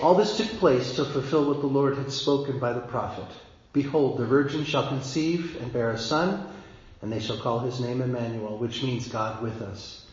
All 0.00 0.14
this 0.14 0.36
took 0.36 0.48
place 0.58 0.96
to 0.96 1.04
fulfill 1.04 1.46
what 1.46 1.60
the 1.60 1.66
Lord 1.66 1.96
had 1.96 2.12
spoken 2.12 2.58
by 2.58 2.72
the 2.72 2.80
prophet. 2.80 3.26
Behold, 3.72 4.18
the 4.18 4.26
virgin 4.26 4.64
shall 4.64 4.88
conceive 4.88 5.56
and 5.60 5.72
bear 5.72 5.90
a 5.90 5.98
son, 5.98 6.46
and 7.02 7.12
they 7.12 7.20
shall 7.20 7.38
call 7.38 7.60
his 7.60 7.80
name 7.80 8.00
Emmanuel, 8.00 8.58
which 8.58 8.82
means 8.82 9.08
God 9.08 9.42
with 9.42 9.62
us. 9.62 10.06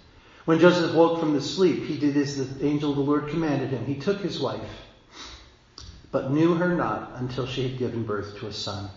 When 0.46 0.60
Joseph 0.60 0.94
woke 0.94 1.20
from 1.20 1.34
the 1.34 1.42
sleep, 1.42 1.86
he 1.86 1.98
did 1.98 2.18
as 2.18 2.38
the 2.38 2.66
angel 2.66 2.92
of 2.92 2.98
the 2.98 3.04
Lord 3.04 3.30
commanded 3.30 3.70
him. 3.70 3.86
He 3.86 3.96
took 3.96 4.20
his 4.20 4.40
wife, 4.40 4.70
but 6.12 6.32
knew 6.32 6.56
her 6.56 6.75
not 6.75 7.13
until 7.16 7.48
she 7.48 7.68
had 7.68 7.78
given 7.78 8.04
birth 8.04 8.38
to 8.40 8.48
a 8.48 8.54
son, 8.54 8.90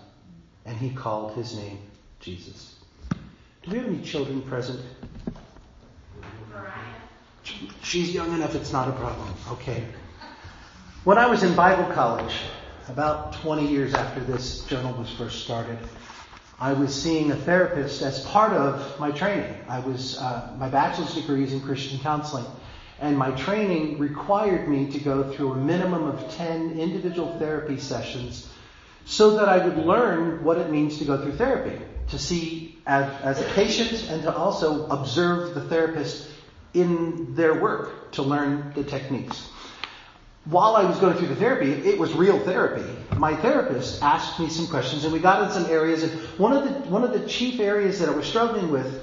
and 0.64 0.76
he 0.76 0.90
called 0.90 1.34
his 1.34 1.56
name 1.56 1.78
Jesus. 2.18 2.74
Do 3.62 3.70
we 3.70 3.78
have 3.78 3.86
any 3.86 4.02
children 4.02 4.42
present? 4.42 4.80
She's 7.82 8.12
young 8.12 8.34
enough, 8.34 8.56
it's 8.56 8.72
not 8.72 8.88
a 8.88 8.92
problem. 8.92 9.28
Okay. 9.52 9.84
When 11.04 11.18
I 11.18 11.26
was 11.26 11.44
in 11.44 11.54
Bible 11.54 11.92
college, 11.94 12.34
about 12.88 13.34
20 13.34 13.68
years 13.68 13.94
after 13.94 14.20
this 14.20 14.64
journal 14.64 14.92
was 14.94 15.08
first 15.10 15.44
started, 15.44 15.78
I 16.58 16.72
was 16.72 17.02
seeing 17.02 17.30
a 17.30 17.36
therapist 17.36 18.00
as 18.00 18.20
part 18.20 18.52
of 18.54 18.98
my 18.98 19.10
training. 19.10 19.54
I 19.68 19.80
was 19.80 20.18
uh, 20.18 20.54
my 20.58 20.70
bachelor's 20.70 21.14
degree 21.14 21.44
is 21.44 21.52
in 21.52 21.60
Christian 21.60 21.98
counseling, 22.00 22.46
and 22.98 23.18
my 23.18 23.32
training 23.32 23.98
required 23.98 24.66
me 24.66 24.90
to 24.92 24.98
go 24.98 25.24
through 25.24 25.52
a 25.52 25.56
minimum 25.56 26.04
of 26.04 26.30
10 26.30 26.78
individual 26.78 27.38
therapy 27.38 27.76
sessions 27.78 28.48
so 29.04 29.32
that 29.32 29.48
I 29.48 29.58
would 29.58 29.76
learn 29.76 30.42
what 30.44 30.56
it 30.56 30.70
means 30.70 30.98
to 30.98 31.04
go 31.04 31.22
through 31.22 31.36
therapy, 31.36 31.78
to 32.08 32.18
see 32.18 32.78
as, 32.86 33.06
as 33.22 33.40
a 33.40 33.44
patient 33.52 34.10
and 34.10 34.22
to 34.22 34.34
also 34.34 34.88
observe 34.88 35.54
the 35.54 35.60
therapist 35.60 36.26
in 36.72 37.34
their 37.34 37.54
work 37.54 38.12
to 38.12 38.22
learn 38.22 38.72
the 38.74 38.82
techniques 38.82 39.46
while 40.46 40.76
I 40.76 40.84
was 40.84 40.98
going 40.98 41.16
through 41.16 41.26
the 41.26 41.36
therapy, 41.36 41.72
it 41.72 41.98
was 41.98 42.14
real 42.14 42.38
therapy. 42.38 42.88
My 43.16 43.34
therapist 43.34 44.00
asked 44.02 44.38
me 44.38 44.48
some 44.48 44.68
questions 44.68 45.02
and 45.02 45.12
we 45.12 45.18
got 45.18 45.42
in 45.42 45.50
some 45.50 45.70
areas 45.70 46.04
and 46.04 46.12
one 46.38 46.52
of 46.52 46.64
the, 46.64 46.88
one 46.88 47.02
of 47.02 47.12
the 47.12 47.26
chief 47.28 47.58
areas 47.58 47.98
that 47.98 48.08
I 48.08 48.12
was 48.12 48.26
struggling 48.26 48.70
with 48.70 49.02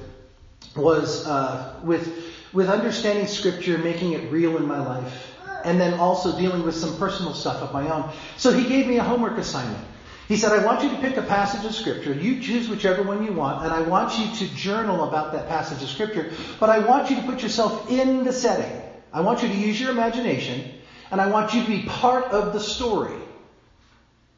was, 0.76 1.28
uh, 1.28 1.82
with, 1.84 2.34
with 2.54 2.70
understanding 2.70 3.28
scripture, 3.28 3.78
making 3.78 4.14
it 4.14 4.32
real 4.32 4.56
in 4.56 4.66
my 4.66 4.86
life, 4.86 5.36
and 5.66 5.80
then 5.80 6.00
also 6.00 6.38
dealing 6.38 6.64
with 6.64 6.76
some 6.76 6.98
personal 6.98 7.34
stuff 7.34 7.62
of 7.62 7.74
my 7.74 7.90
own. 7.90 8.10
So 8.38 8.54
he 8.54 8.66
gave 8.66 8.88
me 8.88 8.98
a 8.98 9.04
homework 9.04 9.38
assignment. 9.38 9.86
He 10.30 10.38
said, 10.38 10.54
I 10.54 10.64
want 10.66 10.82
you 10.82 10.90
to 10.92 10.98
pick 10.98 11.18
a 11.18 11.22
passage 11.22 11.66
of 11.66 11.74
scripture. 11.76 12.14
You 12.14 12.40
choose 12.40 12.70
whichever 12.70 13.04
one 13.04 13.26
you 13.26 13.34
want, 13.34 13.66
and 13.66 13.74
I 13.74 13.82
want 13.82 14.18
you 14.18 14.34
to 14.34 14.56
journal 14.56 15.04
about 15.04 15.34
that 15.34 15.50
passage 15.50 15.84
of 15.84 15.90
scripture, 15.90 16.32
but 16.62 16.70
I 16.70 16.80
want 16.80 17.10
you 17.10 17.18
to 17.18 17.24
put 17.24 17.44
yourself 17.44 17.90
in 17.90 18.24
the 18.24 18.32
setting. 18.32 18.82
I 19.12 19.20
want 19.20 19.44
you 19.44 19.50
to 19.50 19.56
use 19.56 19.80
your 19.80 19.92
imagination 19.92 20.72
and 21.12 21.22
I 21.22 21.28
want 21.28 21.54
you 21.54 21.62
to 21.62 21.68
be 21.68 21.84
part 21.84 22.26
of 22.26 22.54
the 22.54 22.60
story. 22.60 23.14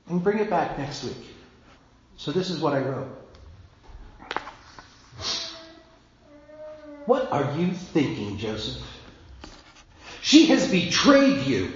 And 0.07 0.23
bring 0.23 0.37
it 0.39 0.49
back 0.49 0.77
next 0.77 1.03
week. 1.03 1.17
So 2.17 2.31
this 2.31 2.49
is 2.49 2.59
what 2.59 2.73
I 2.73 2.79
wrote. 2.79 3.07
What 7.05 7.31
are 7.31 7.57
you 7.57 7.71
thinking, 7.71 8.37
Joseph? 8.37 8.83
She 10.21 10.47
has 10.47 10.69
betrayed 10.69 11.45
you. 11.45 11.71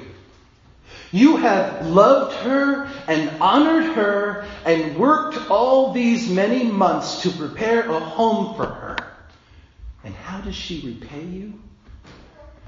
You 1.12 1.38
have 1.38 1.88
loved 1.88 2.36
her 2.38 2.90
and 3.08 3.42
honored 3.42 3.96
her 3.96 4.48
and 4.66 4.98
worked 4.98 5.50
all 5.50 5.92
these 5.92 6.30
many 6.30 6.64
months 6.64 7.24
to 7.24 7.32
prepare 7.32 7.90
a 7.90 8.00
home 8.00 8.56
for 8.56 8.66
her. 8.66 8.98
And 10.04 10.14
how 10.14 10.42
does 10.42 10.56
she 10.56 10.82
repay 10.86 11.24
you? 11.24 11.60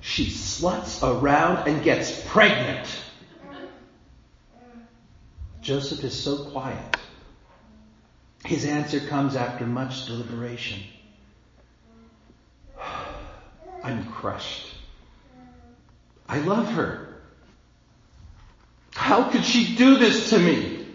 She 0.01 0.25
sluts 0.25 1.01
around 1.07 1.67
and 1.67 1.83
gets 1.83 2.19
pregnant. 2.27 2.87
Joseph 5.61 6.03
is 6.03 6.19
so 6.19 6.45
quiet. 6.45 6.97
His 8.43 8.65
answer 8.65 8.99
comes 8.99 9.35
after 9.35 9.65
much 9.65 10.07
deliberation. 10.07 10.79
I'm 13.83 14.05
crushed. 14.11 14.73
I 16.27 16.39
love 16.39 16.67
her. 16.73 17.21
How 18.95 19.29
could 19.29 19.45
she 19.45 19.75
do 19.75 19.97
this 19.97 20.31
to 20.31 20.39
me? 20.39 20.87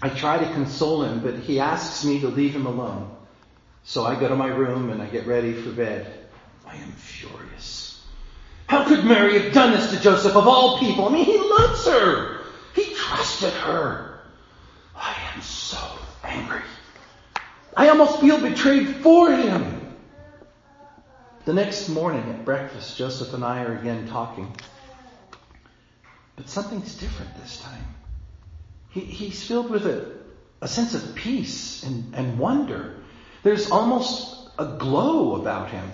I 0.00 0.08
try 0.08 0.38
to 0.38 0.52
console 0.52 1.02
him, 1.02 1.20
but 1.20 1.34
he 1.34 1.58
asks 1.60 2.04
me 2.04 2.20
to 2.20 2.28
leave 2.28 2.54
him 2.54 2.66
alone. 2.66 3.14
So 3.82 4.04
I 4.04 4.18
go 4.18 4.28
to 4.28 4.36
my 4.36 4.48
room 4.48 4.90
and 4.90 5.02
I 5.02 5.06
get 5.06 5.26
ready 5.26 5.52
for 5.52 5.70
bed. 5.70 6.19
I 6.70 6.76
am 6.76 6.92
furious. 6.92 8.04
How 8.66 8.84
could 8.84 9.04
Mary 9.04 9.38
have 9.40 9.52
done 9.52 9.72
this 9.72 9.90
to 9.90 10.00
Joseph 10.00 10.36
of 10.36 10.46
all 10.46 10.78
people? 10.78 11.08
I 11.08 11.12
mean, 11.12 11.24
he 11.24 11.38
loves 11.38 11.86
her. 11.86 12.40
He 12.74 12.94
trusted 12.94 13.52
her. 13.52 14.20
I 14.94 15.14
am 15.34 15.42
so 15.42 15.78
angry. 16.22 16.62
I 17.76 17.88
almost 17.88 18.20
feel 18.20 18.40
betrayed 18.40 18.96
for 18.96 19.32
him. 19.32 19.96
The 21.46 21.52
next 21.52 21.88
morning 21.88 22.28
at 22.30 22.44
breakfast, 22.44 22.96
Joseph 22.96 23.34
and 23.34 23.44
I 23.44 23.64
are 23.64 23.76
again 23.78 24.06
talking. 24.08 24.54
But 26.36 26.48
something's 26.48 26.94
different 26.94 27.36
this 27.36 27.60
time. 27.60 27.94
He, 28.90 29.00
he's 29.00 29.42
filled 29.42 29.70
with 29.70 29.86
a 29.86 30.20
a 30.62 30.68
sense 30.68 30.94
of 30.94 31.14
peace 31.14 31.82
and, 31.82 32.14
and 32.14 32.38
wonder. 32.38 32.96
There's 33.42 33.70
almost 33.70 34.50
a 34.58 34.76
glow 34.78 35.40
about 35.40 35.70
him. 35.70 35.90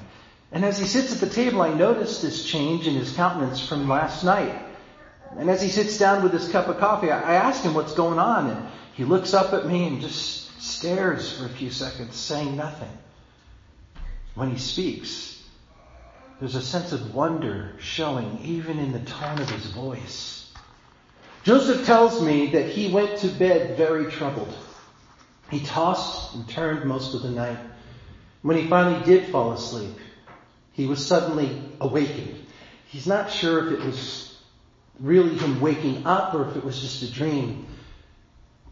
And 0.52 0.64
as 0.64 0.78
he 0.78 0.86
sits 0.86 1.12
at 1.12 1.20
the 1.20 1.34
table, 1.34 1.60
I 1.60 1.72
notice 1.72 2.22
this 2.22 2.44
change 2.44 2.86
in 2.86 2.94
his 2.94 3.12
countenance 3.12 3.66
from 3.66 3.88
last 3.88 4.24
night. 4.24 4.54
And 5.36 5.50
as 5.50 5.60
he 5.60 5.68
sits 5.68 5.98
down 5.98 6.22
with 6.22 6.32
his 6.32 6.48
cup 6.48 6.68
of 6.68 6.78
coffee, 6.78 7.10
I 7.10 7.34
ask 7.34 7.62
him 7.62 7.74
what's 7.74 7.94
going 7.94 8.18
on. 8.18 8.50
And 8.50 8.68
he 8.94 9.04
looks 9.04 9.34
up 9.34 9.52
at 9.52 9.66
me 9.66 9.86
and 9.86 10.00
just 10.00 10.62
stares 10.62 11.32
for 11.32 11.46
a 11.46 11.50
few 11.50 11.70
seconds, 11.70 12.16
saying 12.16 12.56
nothing. 12.56 12.90
When 14.34 14.50
he 14.50 14.58
speaks, 14.58 15.42
there's 16.38 16.54
a 16.54 16.62
sense 16.62 16.92
of 16.92 17.14
wonder 17.14 17.72
showing 17.78 18.40
even 18.42 18.78
in 18.78 18.92
the 18.92 19.00
tone 19.00 19.40
of 19.40 19.50
his 19.50 19.66
voice. 19.66 20.52
Joseph 21.44 21.86
tells 21.86 22.20
me 22.22 22.50
that 22.50 22.68
he 22.68 22.92
went 22.92 23.18
to 23.18 23.28
bed 23.28 23.76
very 23.76 24.10
troubled. 24.10 24.54
He 25.50 25.60
tossed 25.60 26.34
and 26.34 26.48
turned 26.48 26.84
most 26.84 27.14
of 27.14 27.22
the 27.22 27.30
night. 27.30 27.58
When 28.42 28.56
he 28.56 28.68
finally 28.68 29.04
did 29.04 29.30
fall 29.30 29.52
asleep, 29.52 29.96
he 30.76 30.84
was 30.86 31.04
suddenly 31.04 31.58
awakened. 31.80 32.36
He's 32.88 33.06
not 33.06 33.30
sure 33.30 33.66
if 33.66 33.80
it 33.80 33.84
was 33.84 34.38
really 35.00 35.34
him 35.34 35.58
waking 35.58 36.06
up 36.06 36.34
or 36.34 36.48
if 36.48 36.56
it 36.56 36.64
was 36.64 36.78
just 36.78 37.02
a 37.02 37.10
dream. 37.10 37.66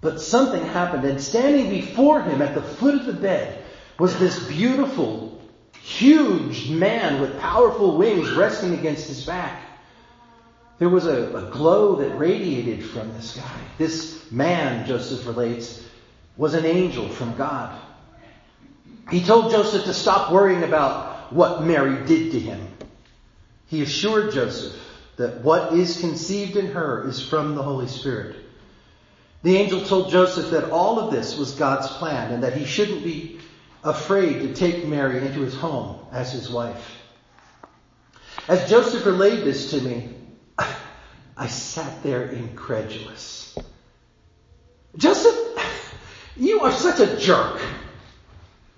But 0.03 0.21
something 0.21 0.63
happened 0.63 1.05
and 1.07 1.19
standing 1.19 1.71
before 1.71 2.21
him 2.21 2.43
at 2.43 2.55
the 2.55 2.61
foot 2.61 2.95
of 2.95 3.07
the 3.07 3.15
bed 3.15 3.65
was 3.99 4.19
this 4.19 4.47
beautiful, 4.47 5.41
huge 5.81 6.69
man 6.69 7.23
with 7.23 7.41
powerful 7.41 7.97
wings 7.97 8.31
resting 8.33 8.75
against 8.75 9.09
his 9.09 9.25
back. 9.25 9.63
There 10.79 10.91
was 10.91 11.07
a, 11.07 11.35
a 11.35 11.51
glow 11.51 11.97
that 11.97 12.19
radiated 12.19 12.85
from 12.85 13.15
this 13.15 13.35
guy. 13.35 13.61
This 13.79 14.31
man, 14.31 14.87
Joseph 14.87 15.27
relates, 15.27 15.83
was 16.37 16.53
an 16.53 16.67
angel 16.67 17.09
from 17.09 17.35
God. 17.37 17.75
He 19.11 19.23
told 19.23 19.53
Joseph 19.53 19.85
to 19.85 19.95
stop 19.95 20.31
worrying 20.31 20.65
about 20.65 21.14
what 21.35 21.65
Mary 21.65 22.07
did 22.07 22.31
to 22.31 22.39
him. 22.39 22.69
He 23.67 23.83
assured 23.83 24.33
Joseph 24.33 24.81
that 25.17 25.41
what 25.41 25.73
is 25.73 26.01
conceived 26.01 26.57
in 26.57 26.69
her 26.69 27.09
is 27.09 27.21
from 27.21 27.57
the 27.57 27.63
Holy 27.63 27.89
Spirit. 27.89 28.37
The 29.43 29.57
angel 29.57 29.81
told 29.85 30.11
Joseph 30.11 30.53
that 30.53 30.71
all 30.71 31.01
of 31.01 31.11
this 31.13 31.37
was 31.37 31.53
God's 31.53 31.89
plan 31.89 32.33
and 32.33 32.45
that 32.45 32.57
he 32.57 32.65
shouldn't 32.65 33.03
be 33.03 33.41
afraid 33.83 34.41
to 34.41 34.55
take 34.55 34.87
Mary 34.87 35.27
into 35.27 35.41
his 35.41 35.55
home 35.55 35.99
as 36.13 36.33
his 36.33 36.49
wife. 36.49 37.03
As 38.47 38.71
Joseph 38.71 39.05
relayed 39.05 39.45
this 39.45 39.71
to 39.73 39.81
me, 39.81 40.15
I 41.37 41.49
sat 41.49 42.03
there 42.05 42.29
incredulous. 42.29 43.59
Joseph, 44.97 45.37
you 46.37 46.61
are 46.61 46.73
such 46.73 47.01
a 47.01 47.17
jerk. 47.17 47.61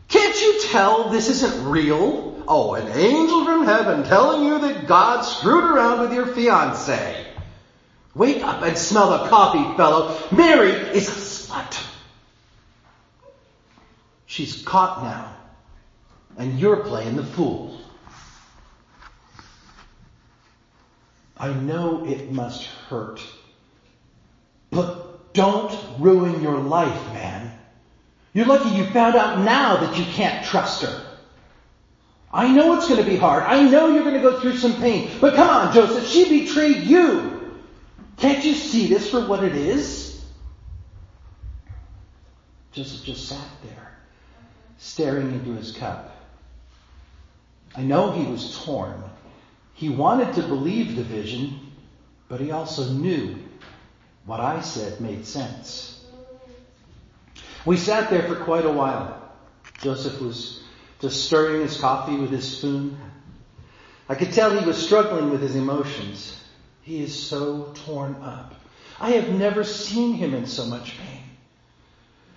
Can't 0.09 0.41
you 0.41 0.63
tell 0.63 1.11
this 1.11 1.29
isn't 1.29 1.69
real? 1.69 2.36
Oh, 2.49 2.75
an 2.75 2.89
angel 2.89 3.45
from 3.45 3.65
heaven 3.65 4.05
telling 4.05 4.45
you 4.45 4.59
that 4.61 4.87
God 4.87 5.23
screwed 5.23 5.65
around 5.65 6.01
with 6.01 6.13
your 6.13 6.27
fiance. 6.27 7.27
Wake 8.15 8.43
up 8.43 8.63
and 8.63 8.79
smell 8.79 9.11
the 9.11 9.29
coffee, 9.29 9.77
fellow. 9.77 10.17
Mary 10.31 10.71
is 10.71 11.09
a 11.09 11.13
slut. 11.13 11.85
She's 14.27 14.63
caught 14.63 15.03
now, 15.03 15.35
and 16.39 16.59
you're 16.59 16.85
playing 16.85 17.17
the 17.17 17.25
fool. 17.25 17.79
I 21.39 21.53
know 21.53 22.07
it 22.07 22.33
must 22.33 22.65
hurt, 22.89 23.21
but 24.71 25.35
don't 25.35 25.79
ruin 25.99 26.43
your 26.43 26.59
life, 26.59 27.13
man. 27.13 27.53
You're 28.33 28.47
lucky 28.47 28.71
you 28.71 28.85
found 28.85 29.17
out 29.17 29.41
now 29.41 29.77
that 29.79 29.99
you 29.99 30.05
can't 30.05 30.45
trust 30.47 30.83
her. 30.83 31.06
I 32.37 32.53
know 32.53 32.75
it's 32.75 32.87
going 32.87 33.03
to 33.03 33.11
be 33.11 33.17
hard. 33.17 33.45
I 33.45 33.67
know 33.67 33.89
you're 33.89 34.03
going 34.03 34.15
to 34.15 34.21
go 34.21 34.39
through 34.39 34.59
some 34.59 34.75
pain. 34.75 35.11
But 35.23 35.37
come 35.37 35.49
on, 35.49 35.73
Joseph, 35.73 36.07
she 36.07 36.41
betrayed 36.45 36.83
you. 36.83 37.57
Can't 38.19 38.45
you 38.45 38.53
see 38.53 38.89
this 38.89 39.11
for 39.11 39.27
what 39.27 39.43
it 39.43 39.57
is? 39.57 40.23
Joseph 42.73 43.07
just 43.07 43.27
sat 43.27 43.49
there, 43.63 43.97
staring 44.77 45.33
into 45.33 45.53
his 45.53 45.73
cup. 45.73 46.15
I 47.75 47.81
know 47.81 48.13
he 48.13 48.31
was 48.31 48.63
torn. 48.67 49.03
He 49.73 49.89
wanted 49.89 50.35
to 50.35 50.43
believe 50.43 50.95
the 50.95 51.05
vision, 51.05 51.73
but 52.29 52.39
he 52.39 52.51
also 52.51 52.93
knew 52.93 53.39
what 54.27 54.41
I 54.41 54.61
said 54.61 55.01
made 55.01 55.25
sense. 55.25 56.05
We 57.65 57.79
sat 57.79 58.11
there 58.11 58.25
for 58.25 58.37
quite 58.45 58.67
a 58.67 58.71
while. 58.71 59.23
Joseph 59.81 60.21
was 60.21 60.66
just 61.01 61.25
stirring 61.27 61.63
his 61.63 61.77
coffee 61.77 62.17
with 62.17 62.31
his 62.31 62.57
spoon. 62.57 62.99
I 64.09 64.15
could 64.15 64.33
tell 64.33 64.57
he 64.57 64.65
was 64.65 64.83
struggling 64.83 65.31
with 65.31 65.43
his 65.43 65.57
emotions. 65.57 66.41
He 66.83 67.03
is 67.03 67.19
so 67.19 67.73
torn 67.87 68.17
up. 68.23 68.55
I 69.01 69.11
have 69.13 69.31
never 69.31 69.65
seen 69.65 70.15
him 70.15 70.35
in 70.35 70.47
so 70.47 70.67
much 70.67 70.97
pain. 70.99 71.23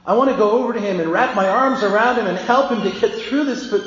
I 0.06 0.16
want 0.16 0.32
to 0.32 0.38
go 0.38 0.52
over 0.52 0.74
to 0.74 0.80
him 0.80 1.00
and 1.00 1.12
wrap 1.12 1.36
my 1.36 1.48
arms 1.48 1.84
around 1.84 2.18
him 2.18 2.26
and 2.26 2.38
help 2.38 2.72
him 2.72 2.82
to 2.82 3.00
get 3.00 3.14
through 3.22 3.46
this, 3.46 3.70
but 3.70 3.84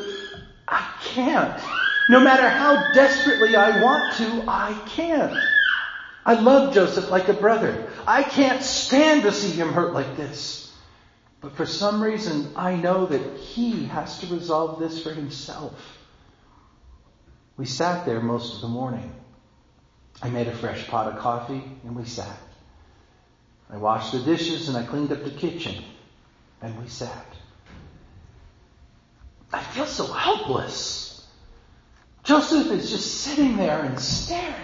I 0.69 0.89
can't. 1.03 1.61
No 2.09 2.21
matter 2.21 2.49
how 2.49 2.93
desperately 2.93 3.57
I 3.57 3.83
want 3.83 4.15
to, 4.15 4.45
I 4.47 4.81
can't. 4.87 5.43
I 6.25 6.35
love 6.35 6.73
Joseph 6.75 7.11
like 7.11 7.29
a 7.29 7.35
brother. 7.35 7.89
I 8.07 8.23
can't 8.23 8.63
stand 8.63 9.23
to 9.23 9.33
see 9.33 9.51
him 9.51 9.73
hurt 9.73 9.93
like 9.93 10.17
this. 10.17 10.62
But 11.43 11.57
for 11.57 11.67
some 11.67 12.01
reason, 12.01 12.53
I 12.55 12.77
know 12.77 13.07
that 13.07 13.37
he 13.37 13.87
has 13.87 14.21
to 14.21 14.29
resolve 14.29 14.79
this 14.79 15.03
for 15.03 15.13
himself. 15.13 15.75
We 17.57 17.67
sat 17.67 18.07
there 18.07 18.21
most 18.21 18.55
of 18.55 18.61
the 18.61 18.69
morning. 18.69 19.13
I 20.23 20.31
made 20.31 20.47
a 20.47 20.57
fresh 20.57 20.87
pot 20.87 21.13
of 21.13 21.19
coffee 21.19 21.65
and 21.85 21.97
we 21.97 22.05
sat. 22.05 22.39
I 23.69 23.77
washed 23.77 24.13
the 24.13 24.21
dishes 24.21 24.69
and 24.69 24.77
I 24.77 24.85
cleaned 24.85 25.11
up 25.11 25.25
the 25.25 25.31
kitchen 25.31 25.83
and 26.61 26.81
we 26.81 26.89
sat. 26.89 27.27
I 29.53 29.61
feel 29.61 29.87
so 29.87 30.07
helpless. 30.07 31.27
Joseph 32.23 32.71
is 32.71 32.89
just 32.89 33.15
sitting 33.15 33.57
there 33.57 33.81
and 33.81 33.99
staring. 33.99 34.55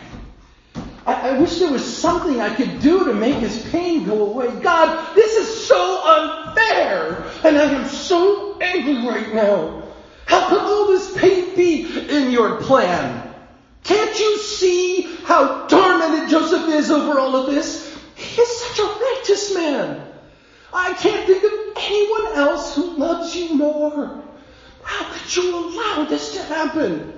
I, 1.09 1.31
I, 1.31 1.39
wish 1.39 1.59
there 1.59 1.73
was 1.73 1.97
something 1.97 2.39
I 2.39 2.55
could 2.55 2.81
do 2.81 3.07
to 3.07 3.15
make 3.15 3.37
his 3.37 3.67
pain 3.71 4.05
go 4.05 4.27
away. 4.27 4.61
God, 4.61 5.15
this 5.15 5.37
is 5.37 5.67
so 5.67 6.03
unfair, 6.05 7.25
and 7.45 7.57
I 7.57 7.65
am 7.65 7.89
so 7.89 8.59
angry 8.61 9.09
right 9.09 9.35
now. 9.35 9.85
How 10.27 10.51
could 10.51 10.59
all 10.59 10.89
this 10.89 11.17
pain 11.17 11.57
be 11.57 12.09
in 12.11 12.31
your 12.31 12.61
plan? 12.61 13.35
Can't 13.85 14.21
you 14.21 14.37
see 14.37 15.01
how 15.25 15.67
tormented 15.67 16.29
Joseph 16.29 16.69
is 16.69 16.91
over 16.91 17.19
all 17.19 17.37
of 17.37 17.47
this? 17.47 17.89
He 18.15 18.43
is 18.43 18.61
such 18.61 18.79
a 18.79 19.01
righteous 19.01 19.55
man. 19.55 20.13
I 20.75 20.93
can't 20.93 21.27
think 21.27 21.43
of 21.43 21.83
anyone 21.85 22.35
else 22.35 22.77
who 22.77 22.99
loves 22.99 23.35
you 23.35 23.55
more. 23.55 24.23
How 24.83 25.11
could 25.11 25.37
you 25.37 25.57
allow 25.57 26.05
this 26.05 26.35
to 26.35 26.43
happen? 26.43 27.18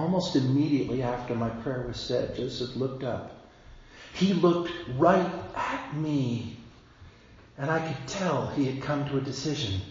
Almost 0.00 0.34
immediately 0.34 1.02
after 1.02 1.34
my 1.34 1.50
prayer 1.50 1.84
was 1.86 1.98
said, 1.98 2.34
Joseph 2.34 2.74
looked 2.74 3.04
up. 3.04 3.36
He 4.14 4.32
looked 4.32 4.72
right 4.96 5.30
at 5.54 5.94
me. 5.94 6.56
And 7.58 7.70
I 7.70 7.86
could 7.86 8.08
tell 8.08 8.46
he 8.46 8.64
had 8.64 8.82
come 8.82 9.06
to 9.10 9.18
a 9.18 9.20
decision. 9.20 9.82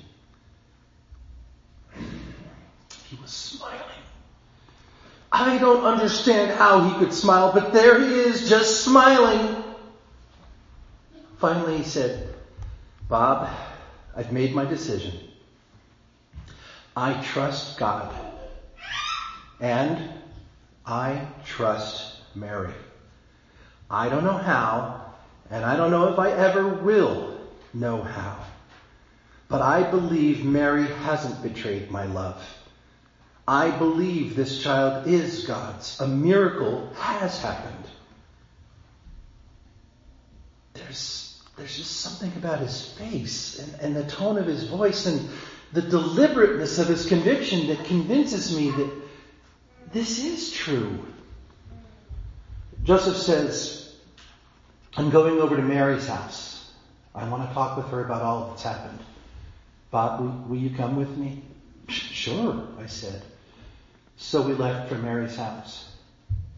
He 1.94 3.20
was 3.22 3.32
smiling. 3.32 3.78
I 5.32 5.60
don't 5.60 5.86
understand 5.86 6.58
how 6.58 6.90
he 6.90 6.98
could 6.98 7.14
smile, 7.14 7.52
but 7.54 7.72
there 7.72 8.02
he 8.02 8.16
is, 8.16 8.50
just 8.50 8.84
smiling. 8.84 9.64
Finally, 11.38 11.78
he 11.78 11.84
said, 11.84 12.34
Bob, 13.08 13.48
I've 14.18 14.32
made 14.32 14.56
my 14.56 14.66
decision. 14.66 15.14
I 16.98 17.22
trust 17.22 17.78
God. 17.78 18.29
And 19.60 20.10
I 20.86 21.28
trust 21.46 22.18
Mary. 22.36 22.74
I 23.90 24.10
don't 24.10 24.24
know 24.24 24.38
how, 24.38 25.14
and 25.50 25.66
I 25.66 25.76
don't 25.76 25.92
know 25.92 26.14
if 26.14 26.20
I 26.20 26.32
ever 26.32 26.68
will 26.68 27.38
know 27.74 28.02
how. 28.02 28.38
But 29.48 29.62
I 29.62 29.90
believe 29.90 30.46
Mary 30.46 30.86
hasn't 30.86 31.42
betrayed 31.42 31.90
my 31.90 32.06
love. 32.06 32.42
I 33.48 33.72
believe 33.72 34.36
this 34.36 34.62
child 34.62 35.08
is 35.08 35.48
God's. 35.48 36.00
A 36.00 36.08
miracle 36.08 36.92
has 36.94 37.42
happened. 37.42 37.86
There's, 40.74 41.42
there's 41.58 41.76
just 41.76 41.98
something 41.98 42.32
about 42.38 42.60
his 42.60 42.86
face 42.86 43.58
and, 43.58 43.82
and 43.82 43.96
the 43.96 44.10
tone 44.10 44.38
of 44.38 44.46
his 44.46 44.66
voice 44.66 45.08
and 45.08 45.30
the 45.74 45.82
deliberateness 45.82 46.78
of 46.78 46.88
his 46.88 47.08
conviction 47.08 47.68
that 47.68 47.86
convinces 47.86 48.56
me 48.56 48.70
that 48.70 48.99
this 49.92 50.24
is 50.24 50.52
true. 50.52 51.06
Joseph 52.84 53.18
says, 53.18 53.94
I'm 54.96 55.10
going 55.10 55.40
over 55.40 55.56
to 55.56 55.62
Mary's 55.62 56.08
house. 56.08 56.72
I 57.14 57.28
want 57.28 57.48
to 57.48 57.54
talk 57.54 57.78
with 57.78 57.88
her 57.88 58.04
about 58.04 58.22
all 58.22 58.50
that's 58.50 58.64
happened. 58.64 59.00
Bob, 59.92 60.48
will, 60.50 60.58
you 60.58 60.70
come 60.76 60.96
with 60.96 61.16
me? 61.18 61.42
Sure, 61.88 62.68
I 62.80 62.86
said. 62.86 63.24
So 64.18 64.42
we 64.42 64.54
left 64.54 64.90
for 64.90 64.96
Mary's 64.96 65.36
house. 65.36 65.88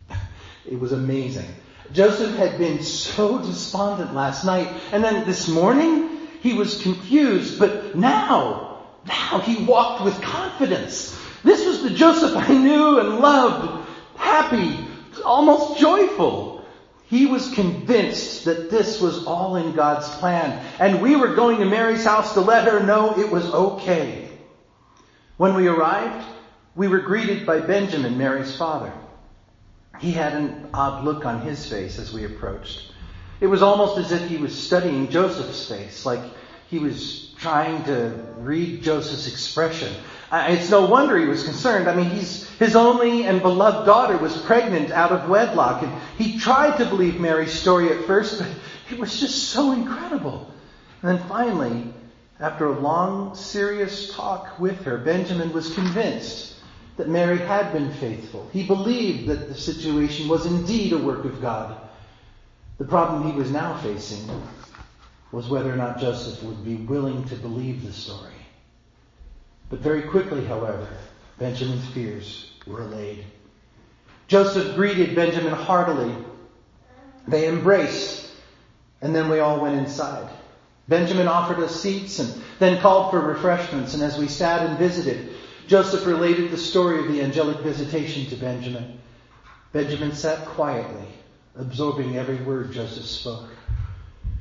It 0.64 0.80
was 0.80 0.92
amazing. 0.92 1.48
Joseph 1.92 2.38
had 2.38 2.60
been 2.60 2.84
so 2.84 3.40
despondent 3.40 4.14
last 4.14 4.46
night, 4.46 4.72
and 4.92 5.04
then 5.04 5.26
this 5.26 5.48
morning 5.48 6.20
he 6.42 6.54
was 6.54 6.82
confused, 6.84 7.58
but 7.58 7.96
now, 7.96 8.86
now 9.08 9.40
he 9.40 9.66
walked 9.66 10.04
with 10.04 10.22
confidence. 10.22 11.18
This 11.44 11.66
was 11.66 11.84
the 11.84 11.90
Joseph 11.90 12.36
I 12.36 12.58
knew 12.58 13.00
and 13.00 13.20
loved, 13.20 13.88
happy, 14.16 14.80
almost 15.26 15.80
joyful. 15.80 16.66
He 17.06 17.26
was 17.26 17.54
convinced 17.54 18.46
that 18.46 18.70
this 18.70 19.02
was 19.02 19.26
all 19.26 19.56
in 19.58 19.74
God's 19.74 20.08
plan, 20.10 20.66
and 20.80 21.02
we 21.02 21.16
were 21.16 21.36
going 21.36 21.60
to 21.60 21.66
Mary's 21.66 22.06
house 22.06 22.36
to 22.36 22.42
let 22.42 22.68
her 22.68 22.82
know 22.82 23.18
it 23.18 23.32
was 23.32 23.46
okay. 23.46 24.30
When 25.38 25.56
we 25.56 25.68
arrived, 25.68 26.26
we 26.76 26.88
were 26.88 27.00
greeted 27.00 27.46
by 27.46 27.60
Benjamin, 27.60 28.18
Mary's 28.18 28.56
father. 28.56 28.94
He 30.00 30.12
had 30.12 30.34
an 30.34 30.70
odd 30.74 31.04
look 31.04 31.26
on 31.26 31.42
his 31.42 31.66
face 31.68 32.00
as 32.00 32.14
we 32.14 32.26
approached. 32.26 32.92
It 33.42 33.48
was 33.48 33.62
almost 33.62 33.98
as 33.98 34.12
if 34.12 34.30
he 34.30 34.38
was 34.38 34.58
studying 34.58 35.10
Joseph's 35.10 35.68
face, 35.68 36.06
like 36.06 36.22
he 36.70 36.80
was 36.80 37.34
trying 37.38 37.84
to 37.86 38.10
read 38.38 38.84
Joseph's 38.84 39.28
expression. 39.28 39.94
It's 40.34 40.70
no 40.70 40.86
wonder 40.86 41.18
he 41.18 41.26
was 41.26 41.44
concerned. 41.44 41.90
I 41.90 41.96
mean, 41.96 42.10
he's, 42.10 42.50
his 42.52 42.76
only 42.76 43.26
and 43.26 43.42
beloved 43.42 43.86
daughter 43.86 44.18
was 44.18 44.38
pregnant 44.44 44.92
out 44.92 45.12
of 45.12 45.28
wedlock, 45.28 45.84
and 45.84 45.92
he 46.18 46.40
tried 46.40 46.78
to 46.78 46.86
believe 46.86 47.20
Mary's 47.20 47.52
story 47.54 47.90
at 47.90 48.06
first, 48.06 48.40
but 48.40 48.48
it 48.90 48.98
was 48.98 49.20
just 49.20 49.50
so 49.50 49.74
incredible. 49.74 50.50
And 51.02 51.18
then 51.18 51.28
finally, 51.28 51.94
after 52.40 52.68
a 52.68 52.80
long, 52.80 53.36
serious 53.36 54.14
talk 54.14 54.58
with 54.58 54.82
her, 54.84 54.98
Benjamin 54.98 55.52
was 55.52 55.74
convinced 55.74 56.56
that 56.96 57.10
Mary 57.10 57.38
had 57.38 57.74
been 57.74 57.92
faithful. 57.94 58.50
He 58.54 58.66
believed 58.66 59.28
that 59.28 59.50
the 59.50 59.56
situation 59.56 60.30
was 60.30 60.46
indeed 60.46 60.94
a 60.94 60.98
work 60.98 61.26
of 61.26 61.42
God. 61.42 61.76
The 62.78 62.86
problem 62.86 63.32
he 63.32 63.38
was 63.38 63.52
now 63.52 63.78
facing 63.78 64.30
was 65.32 65.50
whether 65.50 65.72
or 65.72 65.76
not 65.76 66.00
Joseph 66.00 66.42
would 66.44 66.64
be 66.64 66.76
willing 66.76 67.26
to 67.26 67.36
believe 67.36 67.86
the 67.86 67.94
story. 67.94 68.41
But 69.72 69.80
very 69.80 70.02
quickly, 70.02 70.46
however, 70.46 70.86
Benjamin's 71.40 71.88
fears 71.88 72.52
were 72.68 72.82
allayed. 72.82 73.24
Joseph 74.28 74.76
greeted 74.76 75.16
Benjamin 75.16 75.54
heartily. 75.54 76.14
They 77.26 77.48
embraced, 77.48 78.30
and 79.02 79.16
then 79.16 79.30
we 79.30 79.40
all 79.40 79.62
went 79.62 79.80
inside. 79.80 80.30
Benjamin 80.90 81.30
offered 81.30 81.60
us 81.60 81.82
seats 81.82 82.20
and 82.20 82.42
then 82.60 82.82
called 82.82 83.12
for 83.12 83.22
refreshments, 83.22 83.94
and 83.94 84.04
as 84.04 84.18
we 84.18 84.28
sat 84.28 84.66
and 84.66 84.78
visited, 84.78 85.30
Joseph 85.68 86.06
related 86.06 86.52
the 86.52 86.58
story 86.58 87.00
of 87.00 87.08
the 87.08 87.22
angelic 87.22 87.60
visitation 87.60 88.26
to 88.26 88.36
Benjamin. 88.36 89.00
Benjamin 89.72 90.12
sat 90.12 90.48
quietly, 90.48 91.08
absorbing 91.56 92.18
every 92.18 92.42
word 92.44 92.74
Joseph 92.74 93.06
spoke. 93.06 93.48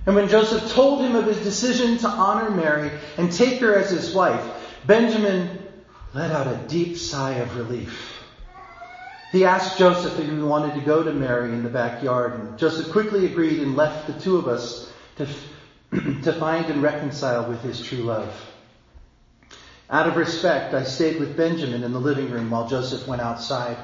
And 0.07 0.17
when 0.17 0.29
Joseph 0.29 0.73
told 0.73 1.03
him 1.03 1.15
of 1.15 1.27
his 1.27 1.41
decision 1.45 1.99
to 1.99 2.09
honor 2.09 2.51
Mary 2.51 2.91
and 3.17 3.31
take 3.31 3.61
her 3.61 3.77
as 3.77 3.91
his 3.91 4.13
wife, 4.13 4.60
Benjamin 4.87 5.59
let 6.15 6.31
out 6.33 6.47
a 6.47 6.69
deep 6.69 6.97
sigh 6.97 7.35
of 7.35 7.57
relief. 7.57 8.23
He 9.31 9.45
asked 9.45 9.79
Joseph 9.79 10.19
if 10.19 10.29
he 10.29 10.43
wanted 10.43 10.75
to 10.75 10.81
go 10.81 11.03
to 11.03 11.13
Mary 11.13 11.53
in 11.53 11.63
the 11.63 11.69
backyard, 11.69 12.33
and 12.35 12.59
Joseph 12.59 12.91
quickly 12.91 13.27
agreed 13.27 13.61
and 13.61 13.77
left 13.77 14.07
the 14.07 14.15
two 14.15 14.37
of 14.37 14.49
us 14.49 14.91
to, 15.17 15.27
to 16.23 16.33
find 16.33 16.69
and 16.69 16.83
reconcile 16.83 17.45
with 17.45 17.63
his 17.63 17.81
true 17.81 18.03
love. 18.03 18.35
Out 19.89 20.07
of 20.07 20.17
respect, 20.17 20.75
I 20.75 20.85
stayed 20.85 21.19
with 21.19 21.37
Benjamin 21.37 21.85
in 21.85 21.93
the 21.93 22.01
living 22.01 22.31
room 22.31 22.51
while 22.51 22.65
Joseph 22.65 23.07
went 23.07 23.21
outside. 23.23 23.79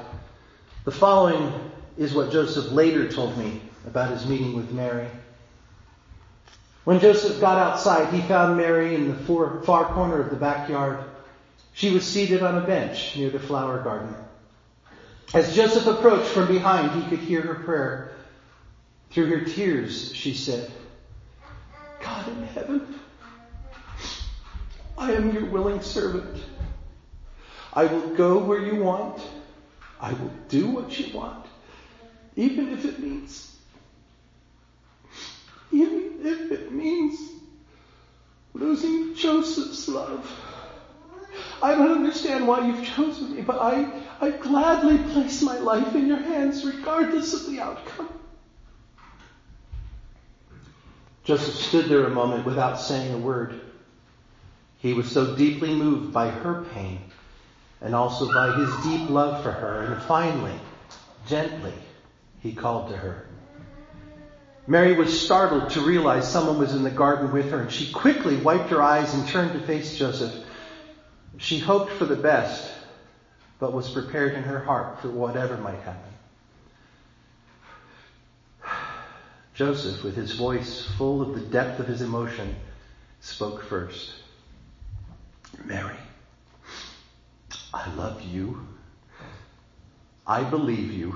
The 0.83 0.91
following 0.91 1.53
is 1.97 2.13
what 2.13 2.29
Joseph 2.29 2.71
later 2.71 3.05
told 3.05 3.37
me 3.37 3.61
about 3.85 4.09
his 4.09 4.25
meeting 4.25 4.55
with 4.55 4.71
Mary. 4.71 5.11
When 6.87 7.01
Joseph 7.01 7.41
got 7.41 7.57
outside, 7.57 8.13
he 8.13 8.21
found 8.21 8.55
Mary 8.55 8.95
in 8.95 9.09
the 9.09 9.15
far 9.65 9.93
corner 9.93 10.21
of 10.21 10.29
the 10.29 10.37
backyard. 10.37 11.03
She 11.73 11.89
was 11.89 12.09
seated 12.09 12.43
on 12.43 12.55
a 12.55 12.65
bench 12.65 13.17
near 13.17 13.29
the 13.29 13.41
flower 13.41 13.81
garden. 13.81 14.15
As 15.33 15.53
Joseph 15.53 15.85
approached 15.85 16.29
from 16.29 16.47
behind, 16.47 16.91
he 16.91 17.09
could 17.09 17.19
hear 17.19 17.41
her 17.41 17.55
prayer. 17.55 18.11
Through 19.09 19.25
her 19.37 19.41
tears, 19.41 20.15
she 20.15 20.33
said, 20.33 20.71
God 21.99 22.25
in 22.29 22.43
heaven, 22.43 22.95
I 24.97 25.11
am 25.11 25.33
your 25.33 25.47
willing 25.47 25.81
servant. 25.81 26.41
I 27.73 27.83
will 27.83 28.15
go 28.15 28.37
where 28.37 28.61
you 28.61 28.77
want. 28.77 29.21
I 29.99 30.13
will 30.13 30.31
do 30.47 30.69
what 30.69 30.97
you 30.97 31.13
want, 31.13 31.47
even 32.37 32.71
if 32.71 32.85
it 32.85 33.01
means, 33.01 33.57
even 35.73 36.06
if 36.27 36.51
it 36.51 36.71
means 36.71 37.31
losing 38.53 39.15
Joseph's 39.15 39.87
love. 39.87 40.29
I 41.61 41.75
don't 41.75 41.91
understand 41.91 42.47
why 42.47 42.67
you've 42.67 42.85
chosen 42.85 43.35
me, 43.35 43.41
but 43.41 43.59
I, 43.59 43.87
I 44.21 44.31
gladly 44.31 44.97
place 44.99 45.41
my 45.41 45.57
life 45.57 45.95
in 45.95 46.07
your 46.07 46.17
hands 46.17 46.65
regardless 46.65 47.33
of 47.33 47.51
the 47.51 47.61
outcome. 47.61 48.09
Joseph 51.23 51.55
stood 51.55 51.89
there 51.89 52.05
a 52.05 52.09
moment 52.09 52.45
without 52.45 52.79
saying 52.79 53.13
a 53.13 53.17
word. 53.17 53.59
He 54.77 54.93
was 54.93 55.11
so 55.11 55.35
deeply 55.35 55.75
moved 55.75 56.13
by 56.13 56.29
her 56.29 56.65
pain 56.73 57.01
and 57.81 57.93
also 57.93 58.33
by 58.33 58.51
his 58.51 58.69
deep 58.83 59.09
love 59.09 59.43
for 59.43 59.51
her. 59.51 59.81
And 59.81 60.01
finally, 60.03 60.57
gently, 61.25 61.73
he 62.39 62.53
called 62.53 62.89
to 62.89 62.97
her. 62.97 63.26
Mary 64.67 64.93
was 64.93 65.25
startled 65.25 65.69
to 65.69 65.81
realize 65.81 66.29
someone 66.29 66.59
was 66.59 66.73
in 66.73 66.83
the 66.83 66.91
garden 66.91 67.31
with 67.31 67.51
her, 67.51 67.61
and 67.61 67.71
she 67.71 67.93
quickly 67.93 68.35
wiped 68.35 68.69
her 68.69 68.83
eyes 68.83 69.13
and 69.13 69.25
turned 69.25 69.53
to 69.53 69.65
face 69.65 69.97
Joseph. 69.97 70.45
She 71.37 71.57
hoped 71.57 71.93
for 71.93 72.05
the 72.05 72.17
best, 72.17 72.69
but 73.59 73.73
was 73.73 73.89
prepared 73.89 74.33
in 74.33 74.43
her 74.43 74.59
heart 74.59 74.99
for 75.01 75.09
whatever 75.09 75.57
might 75.57 75.79
happen. 75.79 76.11
Joseph, 79.53 80.03
with 80.03 80.15
his 80.15 80.33
voice 80.33 80.85
full 80.97 81.21
of 81.21 81.33
the 81.33 81.39
depth 81.39 81.79
of 81.79 81.87
his 81.87 82.01
emotion, 82.01 82.57
spoke 83.21 83.61
first. 83.61 84.11
Mary, 85.63 85.97
I 87.73 87.89
love 87.95 88.21
you. 88.21 88.59
I 90.27 90.43
believe 90.43 90.91
you. 90.91 91.15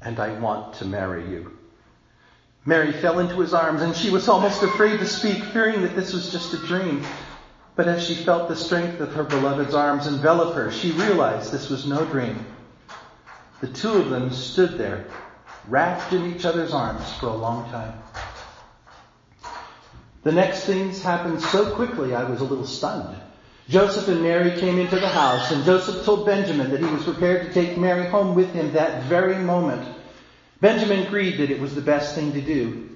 And 0.00 0.20
I 0.20 0.30
want 0.30 0.74
to 0.74 0.84
marry 0.86 1.28
you. 1.28 1.59
Mary 2.66 2.92
fell 2.92 3.18
into 3.18 3.40
his 3.40 3.54
arms 3.54 3.80
and 3.80 3.96
she 3.96 4.10
was 4.10 4.28
almost 4.28 4.62
afraid 4.62 4.98
to 4.98 5.06
speak, 5.06 5.42
fearing 5.44 5.82
that 5.82 5.94
this 5.94 6.12
was 6.12 6.30
just 6.30 6.52
a 6.52 6.66
dream. 6.66 7.04
But 7.74 7.88
as 7.88 8.04
she 8.06 8.14
felt 8.14 8.48
the 8.48 8.56
strength 8.56 9.00
of 9.00 9.14
her 9.14 9.24
beloved's 9.24 9.74
arms 9.74 10.06
envelop 10.06 10.54
her, 10.54 10.70
she 10.70 10.92
realized 10.92 11.50
this 11.50 11.70
was 11.70 11.86
no 11.86 12.04
dream. 12.04 12.44
The 13.60 13.68
two 13.68 13.92
of 13.92 14.10
them 14.10 14.30
stood 14.30 14.76
there, 14.76 15.06
wrapped 15.68 16.12
in 16.12 16.26
each 16.26 16.44
other's 16.44 16.72
arms 16.72 17.10
for 17.14 17.26
a 17.26 17.34
long 17.34 17.70
time. 17.70 17.94
The 20.22 20.32
next 20.32 20.64
things 20.64 21.02
happened 21.02 21.40
so 21.40 21.74
quickly 21.74 22.14
I 22.14 22.24
was 22.24 22.42
a 22.42 22.44
little 22.44 22.66
stunned. 22.66 23.16
Joseph 23.68 24.08
and 24.08 24.22
Mary 24.22 24.58
came 24.58 24.78
into 24.78 24.98
the 24.98 25.08
house, 25.08 25.50
and 25.50 25.64
Joseph 25.64 26.04
told 26.04 26.26
Benjamin 26.26 26.70
that 26.70 26.80
he 26.80 26.92
was 26.92 27.04
prepared 27.04 27.46
to 27.46 27.52
take 27.52 27.78
Mary 27.78 28.06
home 28.06 28.34
with 28.34 28.52
him 28.52 28.72
that 28.72 29.04
very 29.04 29.38
moment. 29.38 29.88
Benjamin 30.60 31.06
agreed 31.06 31.38
that 31.38 31.50
it 31.50 31.60
was 31.60 31.74
the 31.74 31.80
best 31.80 32.14
thing 32.14 32.32
to 32.32 32.40
do. 32.40 32.88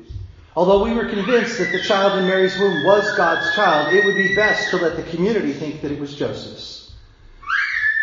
Although 0.56 0.84
we 0.84 0.94
were 0.94 1.08
convinced 1.08 1.58
that 1.58 1.72
the 1.72 1.80
child 1.80 2.18
in 2.18 2.26
Mary's 2.26 2.58
womb 2.58 2.84
was 2.84 3.16
God's 3.16 3.54
child, 3.54 3.94
it 3.94 4.04
would 4.04 4.14
be 4.14 4.34
best 4.34 4.70
to 4.70 4.76
let 4.76 4.96
the 4.96 5.02
community 5.02 5.52
think 5.52 5.80
that 5.82 5.90
it 5.90 5.98
was 5.98 6.14
Joseph's. 6.14 6.94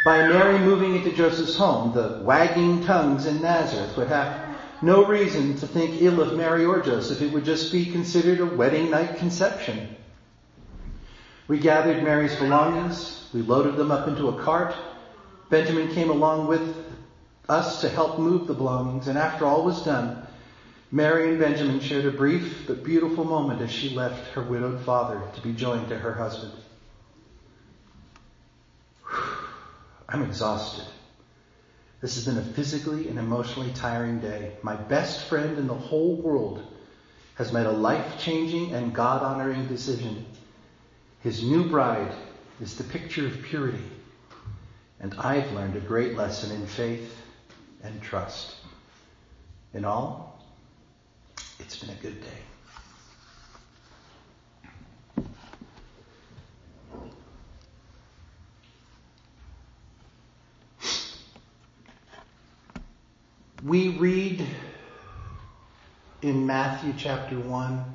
By 0.03 0.27
Mary 0.27 0.57
moving 0.57 0.95
into 0.95 1.11
Joseph's 1.11 1.55
home, 1.55 1.93
the 1.93 2.21
wagging 2.23 2.83
tongues 2.83 3.27
in 3.27 3.41
Nazareth 3.41 3.95
would 3.97 4.07
have 4.07 4.57
no 4.81 5.05
reason 5.05 5.55
to 5.57 5.67
think 5.67 6.01
ill 6.01 6.19
of 6.19 6.35
Mary 6.35 6.65
or 6.65 6.81
Joseph. 6.81 7.21
It 7.21 7.31
would 7.31 7.45
just 7.45 7.71
be 7.71 7.85
considered 7.85 8.39
a 8.39 8.45
wedding 8.47 8.89
night 8.89 9.17
conception. 9.17 9.95
We 11.47 11.59
gathered 11.59 12.03
Mary's 12.03 12.35
belongings. 12.35 13.29
We 13.31 13.43
loaded 13.43 13.75
them 13.75 13.91
up 13.91 14.07
into 14.07 14.29
a 14.29 14.41
cart. 14.41 14.73
Benjamin 15.49 15.89
came 15.89 16.09
along 16.09 16.47
with 16.47 16.90
us 17.49 17.81
to 17.81 17.89
help 17.89 18.19
move 18.19 18.47
the 18.47 18.53
belongings. 18.53 19.07
And 19.07 19.17
after 19.17 19.45
all 19.45 19.63
was 19.63 19.83
done, 19.83 20.25
Mary 20.91 21.29
and 21.29 21.39
Benjamin 21.39 21.79
shared 21.79 22.05
a 22.05 22.11
brief 22.11 22.67
but 22.67 22.83
beautiful 22.83 23.23
moment 23.23 23.61
as 23.61 23.71
she 23.71 23.95
left 23.95 24.33
her 24.33 24.41
widowed 24.41 24.81
father 24.81 25.21
to 25.35 25.41
be 25.41 25.53
joined 25.53 25.89
to 25.89 25.97
her 25.97 26.13
husband. 26.13 26.53
I'm 30.09 30.23
exhausted. 30.23 30.85
This 32.01 32.15
has 32.15 32.25
been 32.25 32.37
a 32.37 32.53
physically 32.53 33.07
and 33.07 33.17
emotionally 33.17 33.71
tiring 33.73 34.19
day. 34.19 34.55
My 34.63 34.75
best 34.75 35.29
friend 35.29 35.57
in 35.57 35.67
the 35.67 35.73
whole 35.73 36.15
world 36.15 36.61
has 37.35 37.53
made 37.53 37.65
a 37.65 37.71
life 37.71 38.19
changing 38.19 38.73
and 38.73 38.93
God 38.93 39.21
honoring 39.21 39.67
decision. 39.67 40.25
His 41.21 41.43
new 41.43 41.69
bride 41.69 42.13
is 42.59 42.75
the 42.75 42.83
picture 42.83 43.27
of 43.27 43.43
purity. 43.43 43.83
And 44.99 45.13
I've 45.17 45.51
learned 45.53 45.77
a 45.77 45.79
great 45.79 46.17
lesson 46.17 46.51
in 46.51 46.67
faith 46.67 47.20
and 47.83 48.01
trust. 48.01 48.55
In 49.73 49.85
all, 49.85 50.43
it's 51.59 51.77
been 51.77 51.89
a 51.89 52.01
good 52.01 52.21
day. 52.21 52.27
We 63.63 63.89
read 63.89 64.45
in 66.23 66.47
Matthew 66.47 66.93
chapter 66.97 67.39
1 67.39 67.85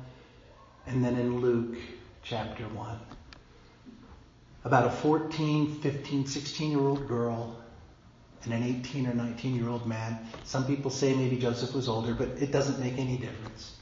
and 0.87 1.03
then 1.03 1.15
in 1.17 1.41
Luke 1.41 1.77
chapter 2.23 2.63
1 2.63 2.99
about 4.63 4.87
a 4.87 4.89
14, 4.89 5.79
15, 5.81 6.25
16 6.25 6.71
year 6.71 6.79
old 6.79 7.07
girl 7.07 7.57
and 8.51 8.63
an 8.63 8.81
18 8.81 9.07
or 9.07 9.13
19 9.13 9.55
year 9.55 9.69
old 9.69 9.87
man. 9.87 10.19
Some 10.43 10.65
people 10.65 10.91
say 10.91 11.13
maybe 11.15 11.37
Joseph 11.37 11.73
was 11.73 11.87
older, 11.87 12.13
but 12.13 12.29
it 12.41 12.51
doesn't 12.51 12.79
make 12.79 12.97
any 12.97 13.17
difference. 13.17 13.75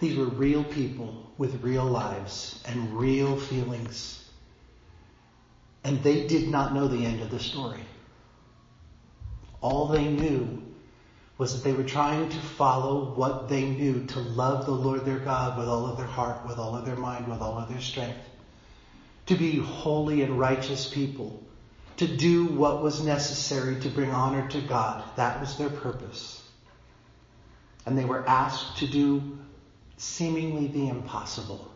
These 0.00 0.16
were 0.16 0.26
real 0.26 0.64
people 0.64 1.30
with 1.38 1.62
real 1.62 1.84
lives 1.84 2.62
and 2.66 2.98
real 2.98 3.36
feelings. 3.36 4.22
And 5.84 6.02
they 6.02 6.26
did 6.26 6.48
not 6.48 6.74
know 6.74 6.88
the 6.88 7.04
end 7.04 7.22
of 7.22 7.30
the 7.30 7.38
story. 7.38 7.84
All 9.60 9.88
they 9.88 10.04
knew 10.04 10.62
was 11.38 11.54
that 11.54 11.64
they 11.64 11.72
were 11.72 11.84
trying 11.84 12.28
to 12.28 12.38
follow 12.38 13.14
what 13.14 13.48
they 13.48 13.64
knew 13.64 14.04
to 14.06 14.20
love 14.20 14.66
the 14.66 14.72
Lord 14.72 15.04
their 15.04 15.18
God 15.18 15.58
with 15.58 15.68
all 15.68 15.86
of 15.86 15.96
their 15.96 16.06
heart, 16.06 16.46
with 16.46 16.58
all 16.58 16.76
of 16.76 16.84
their 16.84 16.96
mind, 16.96 17.28
with 17.28 17.40
all 17.40 17.58
of 17.58 17.68
their 17.68 17.80
strength 17.80 18.18
to 19.26 19.34
be 19.34 19.58
holy 19.58 20.22
and 20.22 20.38
righteous 20.38 20.88
people, 20.88 21.42
to 21.98 22.06
do 22.06 22.46
what 22.46 22.82
was 22.82 23.02
necessary 23.02 23.80
to 23.80 23.88
bring 23.88 24.10
honor 24.10 24.48
to 24.48 24.60
God. 24.60 25.02
That 25.16 25.40
was 25.40 25.56
their 25.56 25.70
purpose. 25.70 26.42
And 27.86 27.96
they 27.96 28.04
were 28.04 28.28
asked 28.28 28.78
to 28.78 28.86
do 28.86 29.22
seemingly 29.96 30.66
the 30.68 30.88
impossible. 30.88 31.66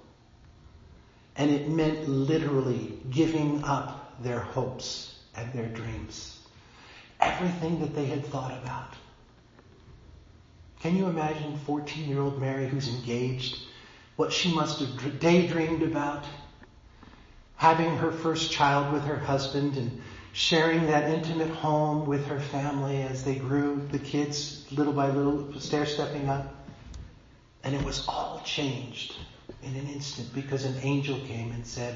And 1.37 1.51
it 1.51 1.71
meant 1.71 2.09
literally 2.09 2.99
giving 3.09 3.65
up 3.65 4.23
their 4.23 4.41
hopes 4.41 5.15
and 5.37 5.53
their 5.53 5.69
dreams. 5.69 6.39
Everything 7.21 7.81
that 7.81 7.95
they 7.95 8.07
had 8.07 8.27
thought 8.27 8.53
about. 8.63 8.95
Can 10.81 10.97
you 10.97 11.07
imagine 11.07 11.57
14 11.59 12.09
year 12.09 12.21
old 12.21 12.41
Mary 12.41 12.67
who's 12.67 12.89
engaged? 12.89 13.59
What 14.17 14.33
she 14.33 14.53
must 14.53 14.81
have 14.81 15.21
daydreamed 15.21 15.83
about? 15.83 16.25
Having 17.61 17.95
her 17.95 18.11
first 18.11 18.51
child 18.51 18.91
with 18.91 19.05
her 19.05 19.19
husband 19.19 19.77
and 19.77 20.01
sharing 20.33 20.87
that 20.87 21.11
intimate 21.11 21.51
home 21.51 22.07
with 22.07 22.27
her 22.27 22.41
family 22.41 23.03
as 23.03 23.23
they 23.23 23.35
grew, 23.35 23.87
the 23.93 23.99
kids 23.99 24.67
little 24.73 24.95
by 24.95 25.11
little, 25.11 25.53
stair 25.61 25.85
stepping 25.85 26.27
up. 26.27 26.55
And 27.63 27.75
it 27.75 27.85
was 27.85 28.09
all 28.09 28.41
changed 28.47 29.15
in 29.63 29.77
an 29.77 29.87
instant 29.89 30.33
because 30.35 30.65
an 30.65 30.75
angel 30.81 31.21
came 31.27 31.53
and 31.53 31.67
said, 31.67 31.95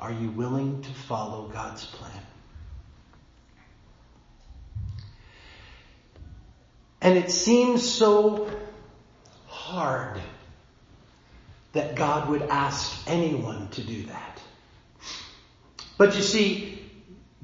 Are 0.00 0.10
you 0.10 0.28
willing 0.30 0.82
to 0.82 0.90
follow 0.90 1.46
God's 1.52 1.84
plan? 1.84 2.22
And 7.00 7.16
it 7.16 7.30
seems 7.30 7.88
so 7.88 8.50
hard 9.46 10.20
that 11.74 11.94
God 11.94 12.28
would 12.28 12.42
ask 12.42 12.92
anyone 13.06 13.68
to 13.68 13.84
do 13.84 14.02
that. 14.06 14.35
But 15.98 16.14
you 16.14 16.22
see, 16.22 16.78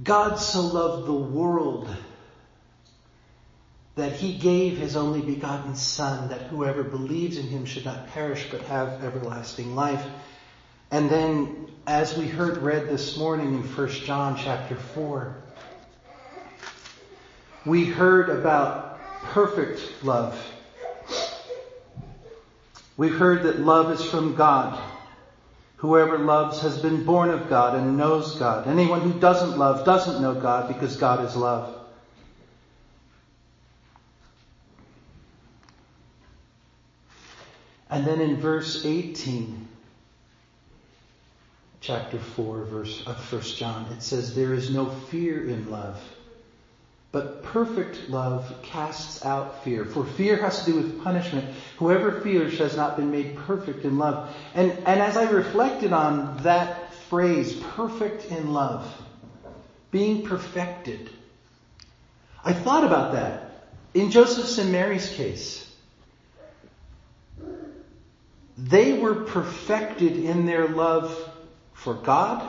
God 0.03 0.37
so 0.37 0.61
loved 0.61 1.07
the 1.07 1.13
world 1.13 1.89
that 3.95 4.13
he 4.13 4.35
gave 4.35 4.77
his 4.79 4.97
only 4.97 5.21
begotten 5.21 5.75
Son, 5.75 6.29
that 6.29 6.43
whoever 6.43 6.83
believes 6.83 7.37
in 7.37 7.47
him 7.47 7.65
should 7.65 7.85
not 7.85 8.09
perish 8.09 8.49
but 8.51 8.63
have 8.63 9.03
everlasting 9.05 9.75
life. 9.75 10.05
And 10.91 11.11
then, 11.11 11.69
as 11.87 12.17
we 12.17 12.27
heard 12.27 12.59
read 12.59 12.89
this 12.89 13.17
morning 13.17 13.55
in 13.55 13.63
1 13.63 13.89
John 13.89 14.37
chapter 14.37 14.77
4, 14.77 15.35
we 17.65 17.85
heard 17.85 18.29
about 18.29 18.99
perfect 19.23 20.05
love. 20.05 20.39
We've 22.97 23.17
heard 23.17 23.45
that 23.45 23.61
love 23.61 23.91
is 23.91 24.05
from 24.05 24.35
God. 24.35 24.79
Whoever 25.83 26.17
loves 26.21 26.61
has 26.61 26.79
been 26.79 27.03
born 27.03 27.33
of 27.33 27.49
God 27.51 27.75
and 27.75 27.97
knows 27.97 28.39
God. 28.39 28.69
Anyone 28.69 29.01
who 29.01 29.15
doesn't 29.15 29.59
love 29.59 29.85
doesn't 29.85 30.21
know 30.21 30.37
God 30.37 30.69
because 30.69 30.97
God 30.97 31.25
is 31.25 31.35
love. 31.35 31.77
And 37.91 38.07
then 38.07 38.21
in 38.21 38.37
verse 38.37 38.85
18, 38.85 39.61
chapter 41.81 42.21
4, 42.21 42.63
verse 42.63 43.03
uh, 43.05 43.11
of 43.11 43.33
1 43.33 43.43
John, 43.43 43.89
it 43.91 44.03
says, 44.03 44.37
There 44.37 44.55
is 44.55 44.71
no 44.71 44.89
fear 44.89 45.49
in 45.49 45.69
love 45.69 46.01
but 47.13 47.43
perfect 47.43 48.09
love 48.09 48.51
casts 48.63 49.23
out 49.25 49.63
fear. 49.65 49.85
For 49.85 50.05
fear 50.05 50.39
has 50.39 50.65
to 50.65 50.73
do 50.73 50.77
with 50.79 51.05
punishment. 51.05 51.55
Whoever 51.77 52.21
fears 52.23 52.59
has 52.59 52.75
not 52.75 52.97
been 52.97 53.11
made 53.11 53.37
perfect 53.37 53.85
in 53.85 53.99
love. 53.99 54.35
And, 54.55 54.73
and 54.87 55.01
as 55.01 55.19
I 55.19 55.31
reflected 55.31 55.93
on 55.93 56.39
that 56.43 56.95
phrase, 56.95 57.55
perfect 57.77 58.33
in 58.33 58.55
love, 58.55 58.91
being 59.91 60.23
perfected, 60.23 61.11
I 62.43 62.55
thought 62.55 62.85
about 62.85 63.13
that. 63.13 63.51
In 63.93 64.11
Joseph's 64.11 64.57
and 64.57 64.73
Mary's 64.73 65.11
case, 65.11 65.71
they 68.57 68.99
were 68.99 69.25
perfected 69.25 70.17
in 70.17 70.47
their 70.47 70.67
love 70.67 71.15
for 71.75 71.93
God, 71.93 72.49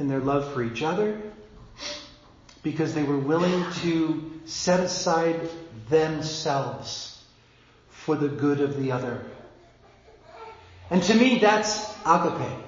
in 0.00 0.08
their 0.08 0.20
love 0.20 0.52
for 0.52 0.64
each 0.64 0.82
other, 0.82 1.20
because 2.70 2.92
they 2.92 3.02
were 3.02 3.16
willing 3.16 3.64
to 3.72 4.30
set 4.44 4.80
aside 4.80 5.40
themselves 5.88 7.18
for 7.88 8.14
the 8.14 8.28
good 8.28 8.60
of 8.60 8.76
the 8.76 8.92
other. 8.92 9.24
And 10.90 11.02
to 11.04 11.14
me, 11.14 11.38
that's 11.38 11.90
agape. 12.04 12.58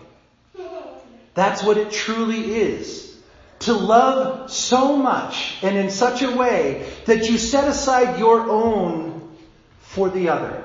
That's 1.35 1.63
what 1.63 1.77
it 1.77 1.91
truly 1.91 2.55
is. 2.55 3.15
To 3.61 3.75
love 3.75 4.51
so 4.51 4.97
much 4.97 5.59
and 5.63 5.77
in 5.77 5.91
such 5.91 6.23
a 6.23 6.35
way 6.35 6.91
that 7.05 7.29
you 7.29 7.37
set 7.37 7.69
aside 7.69 8.19
your 8.19 8.49
own 8.49 9.37
for 9.81 10.09
the 10.09 10.31
other. 10.31 10.65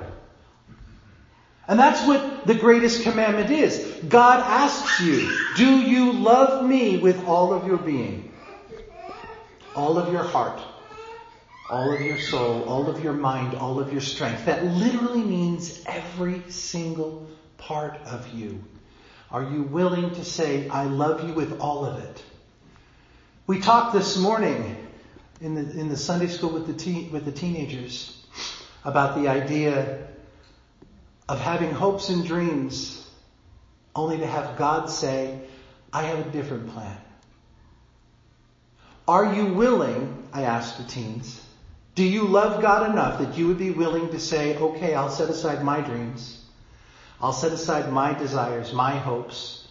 And 1.67 1.77
that's 1.77 2.07
what 2.07 2.47
the 2.47 2.55
greatest 2.55 3.03
commandment 3.03 3.51
is. 3.51 3.85
God 4.07 4.39
asks 4.39 5.01
you, 5.01 5.37
do 5.57 5.81
you 5.81 6.13
love 6.13 6.65
me 6.65 6.99
with 6.99 7.27
all 7.27 7.53
of 7.53 7.67
your 7.67 7.77
being? 7.77 8.31
All 9.75 9.97
of 9.97 10.11
your 10.11 10.23
heart, 10.23 10.61
all 11.69 11.91
of 11.91 12.01
your 12.01 12.17
soul, 12.17 12.63
all 12.63 12.89
of 12.89 13.03
your 13.03 13.13
mind, 13.13 13.55
all 13.55 13.79
of 13.79 13.91
your 13.91 14.01
strength. 14.01 14.45
That 14.45 14.63
literally 14.63 15.23
means 15.23 15.83
every 15.85 16.41
single 16.49 17.27
part 17.57 17.97
of 18.05 18.33
you. 18.33 18.63
Are 19.29 19.43
you 19.43 19.63
willing 19.63 20.11
to 20.15 20.23
say, 20.23 20.69
I 20.69 20.85
love 20.85 21.27
you 21.27 21.33
with 21.33 21.59
all 21.59 21.85
of 21.85 22.03
it? 22.03 22.23
We 23.47 23.59
talked 23.59 23.93
this 23.93 24.17
morning 24.17 24.87
in 25.41 25.55
the, 25.55 25.79
in 25.79 25.89
the 25.89 25.97
Sunday 25.97 26.27
school 26.27 26.51
with 26.51 26.67
the, 26.67 26.73
teen, 26.73 27.11
with 27.11 27.25
the 27.25 27.31
teenagers 27.31 28.25
about 28.83 29.19
the 29.19 29.27
idea 29.27 30.07
of 31.27 31.41
having 31.41 31.71
hopes 31.71 32.09
and 32.09 32.25
dreams 32.25 33.07
only 33.95 34.19
to 34.19 34.27
have 34.27 34.57
God 34.57 34.89
say, 34.89 35.39
I 35.91 36.03
have 36.03 36.19
a 36.19 36.29
different 36.29 36.69
plan. 36.69 36.97
Are 39.07 39.35
you 39.35 39.45
willing, 39.45 40.27
I 40.33 40.43
ask 40.43 40.77
the 40.77 40.83
teens, 40.83 41.39
do 41.93 42.03
you 42.03 42.25
love 42.25 42.61
God 42.61 42.89
enough 42.91 43.19
that 43.19 43.37
you 43.37 43.47
would 43.47 43.57
be 43.57 43.69
willing 43.69 44.09
to 44.09 44.19
say, 44.19 44.57
okay, 44.57 44.95
I'll 44.95 45.09
set 45.09 45.29
aside 45.29 45.63
my 45.63 45.81
dreams. 45.81 46.39
I'll 47.21 47.33
set 47.33 47.51
aside 47.51 47.91
my 47.91 48.13
desires, 48.13 48.73
my 48.73 48.97
hopes 48.97 49.65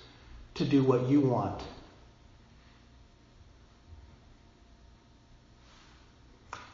to 0.54 0.64
do 0.64 0.82
what 0.82 1.08
you 1.08 1.20
want. 1.20 1.60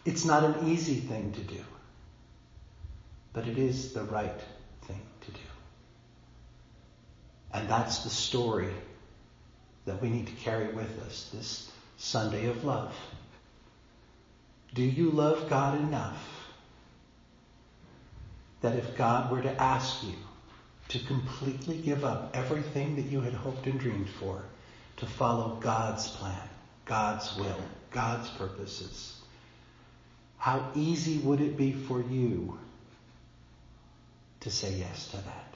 It's 0.04 0.24
not 0.24 0.44
an 0.44 0.68
easy 0.68 0.96
thing 0.96 1.32
to 1.32 1.40
do, 1.40 1.62
but 3.32 3.46
it 3.46 3.58
is 3.58 3.92
the 3.92 4.02
right 4.02 4.40
thing 4.82 5.00
to 5.22 5.30
do. 5.30 5.38
And 7.52 7.68
that's 7.68 7.98
the 8.04 8.10
story 8.10 8.72
that 9.86 10.00
we 10.00 10.08
need 10.08 10.26
to 10.26 10.32
carry 10.32 10.72
with 10.72 11.02
us. 11.06 11.30
This 11.32 11.69
Sunday 12.00 12.46
of 12.46 12.64
love. 12.64 12.96
Do 14.72 14.82
you 14.82 15.10
love 15.10 15.50
God 15.50 15.78
enough 15.78 16.48
that 18.62 18.74
if 18.74 18.96
God 18.96 19.30
were 19.30 19.42
to 19.42 19.60
ask 19.60 20.02
you 20.02 20.14
to 20.88 20.98
completely 21.00 21.76
give 21.76 22.02
up 22.02 22.34
everything 22.34 22.96
that 22.96 23.04
you 23.04 23.20
had 23.20 23.34
hoped 23.34 23.66
and 23.66 23.78
dreamed 23.78 24.08
for, 24.08 24.42
to 24.96 25.06
follow 25.06 25.58
God's 25.60 26.08
plan, 26.08 26.48
God's 26.86 27.36
will, 27.36 27.60
God's 27.90 28.30
purposes, 28.30 29.14
how 30.38 30.70
easy 30.74 31.18
would 31.18 31.42
it 31.42 31.58
be 31.58 31.72
for 31.72 32.00
you 32.00 32.58
to 34.40 34.50
say 34.50 34.72
yes 34.72 35.08
to 35.08 35.18
that? 35.18 35.54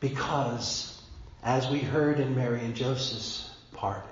Because, 0.00 0.98
as 1.42 1.68
we 1.68 1.80
heard 1.80 2.20
in 2.20 2.34
Mary 2.34 2.60
and 2.60 2.74
Joseph's 2.74 3.50
part, 3.72 4.06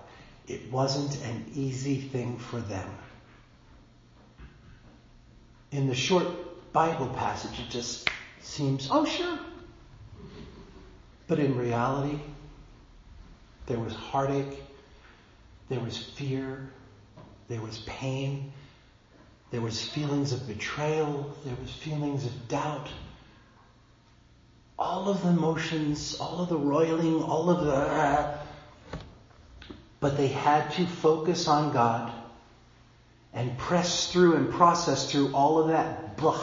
it 0.48 0.70
wasn't 0.70 1.22
an 1.24 1.46
easy 1.54 2.00
thing 2.00 2.38
for 2.38 2.60
them. 2.60 2.88
In 5.72 5.88
the 5.88 5.94
short 5.94 6.26
Bible 6.72 7.08
passage, 7.08 7.58
it 7.58 7.70
just 7.70 8.08
seems, 8.40 8.88
oh, 8.90 9.04
sure. 9.04 9.38
But 11.26 11.40
in 11.40 11.56
reality, 11.56 12.20
there 13.66 13.78
was 13.78 13.94
heartache, 13.94 14.62
there 15.68 15.80
was 15.80 15.98
fear, 15.98 16.70
there 17.48 17.60
was 17.60 17.78
pain, 17.86 18.52
there 19.50 19.60
was 19.60 19.82
feelings 19.82 20.32
of 20.32 20.46
betrayal, 20.46 21.36
there 21.44 21.56
was 21.60 21.72
feelings 21.72 22.24
of 22.24 22.48
doubt. 22.48 22.88
All 24.78 25.08
of 25.08 25.22
the 25.22 25.28
emotions, 25.28 26.16
all 26.20 26.40
of 26.40 26.48
the 26.48 26.56
roiling, 26.56 27.22
all 27.22 27.50
of 27.50 27.64
the 27.64 28.35
but 30.00 30.16
they 30.16 30.28
had 30.28 30.70
to 30.72 30.86
focus 30.86 31.48
on 31.48 31.72
God 31.72 32.12
and 33.32 33.56
press 33.58 34.10
through 34.10 34.36
and 34.36 34.52
process 34.52 35.10
through 35.10 35.32
all 35.32 35.58
of 35.58 35.68
that 35.68 36.16
blah 36.16 36.42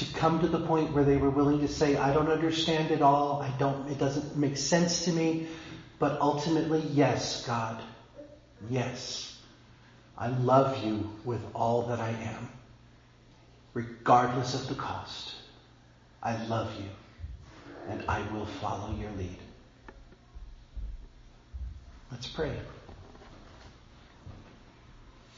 to 0.00 0.04
come 0.14 0.40
to 0.40 0.48
the 0.48 0.60
point 0.60 0.92
where 0.92 1.04
they 1.04 1.18
were 1.18 1.28
willing 1.28 1.60
to 1.60 1.68
say, 1.68 1.96
I 1.96 2.14
don't 2.14 2.30
understand 2.30 2.90
it 2.90 3.02
all. 3.02 3.42
I 3.42 3.50
don't, 3.58 3.90
it 3.90 3.98
doesn't 3.98 4.34
make 4.36 4.56
sense 4.56 5.04
to 5.04 5.12
me. 5.12 5.46
But 5.98 6.20
ultimately, 6.22 6.80
yes, 6.80 7.44
God. 7.44 7.82
Yes. 8.70 9.36
I 10.16 10.28
love 10.28 10.82
you 10.82 11.10
with 11.24 11.42
all 11.54 11.82
that 11.88 12.00
I 12.00 12.08
am, 12.08 12.48
regardless 13.74 14.54
of 14.54 14.68
the 14.68 14.74
cost. 14.74 15.34
I 16.22 16.42
love 16.46 16.74
you, 16.78 16.88
and 17.88 18.02
I 18.08 18.22
will 18.32 18.46
follow 18.46 18.94
your 18.98 19.10
lead. 19.18 19.39
Let's 22.10 22.26
pray. 22.26 22.52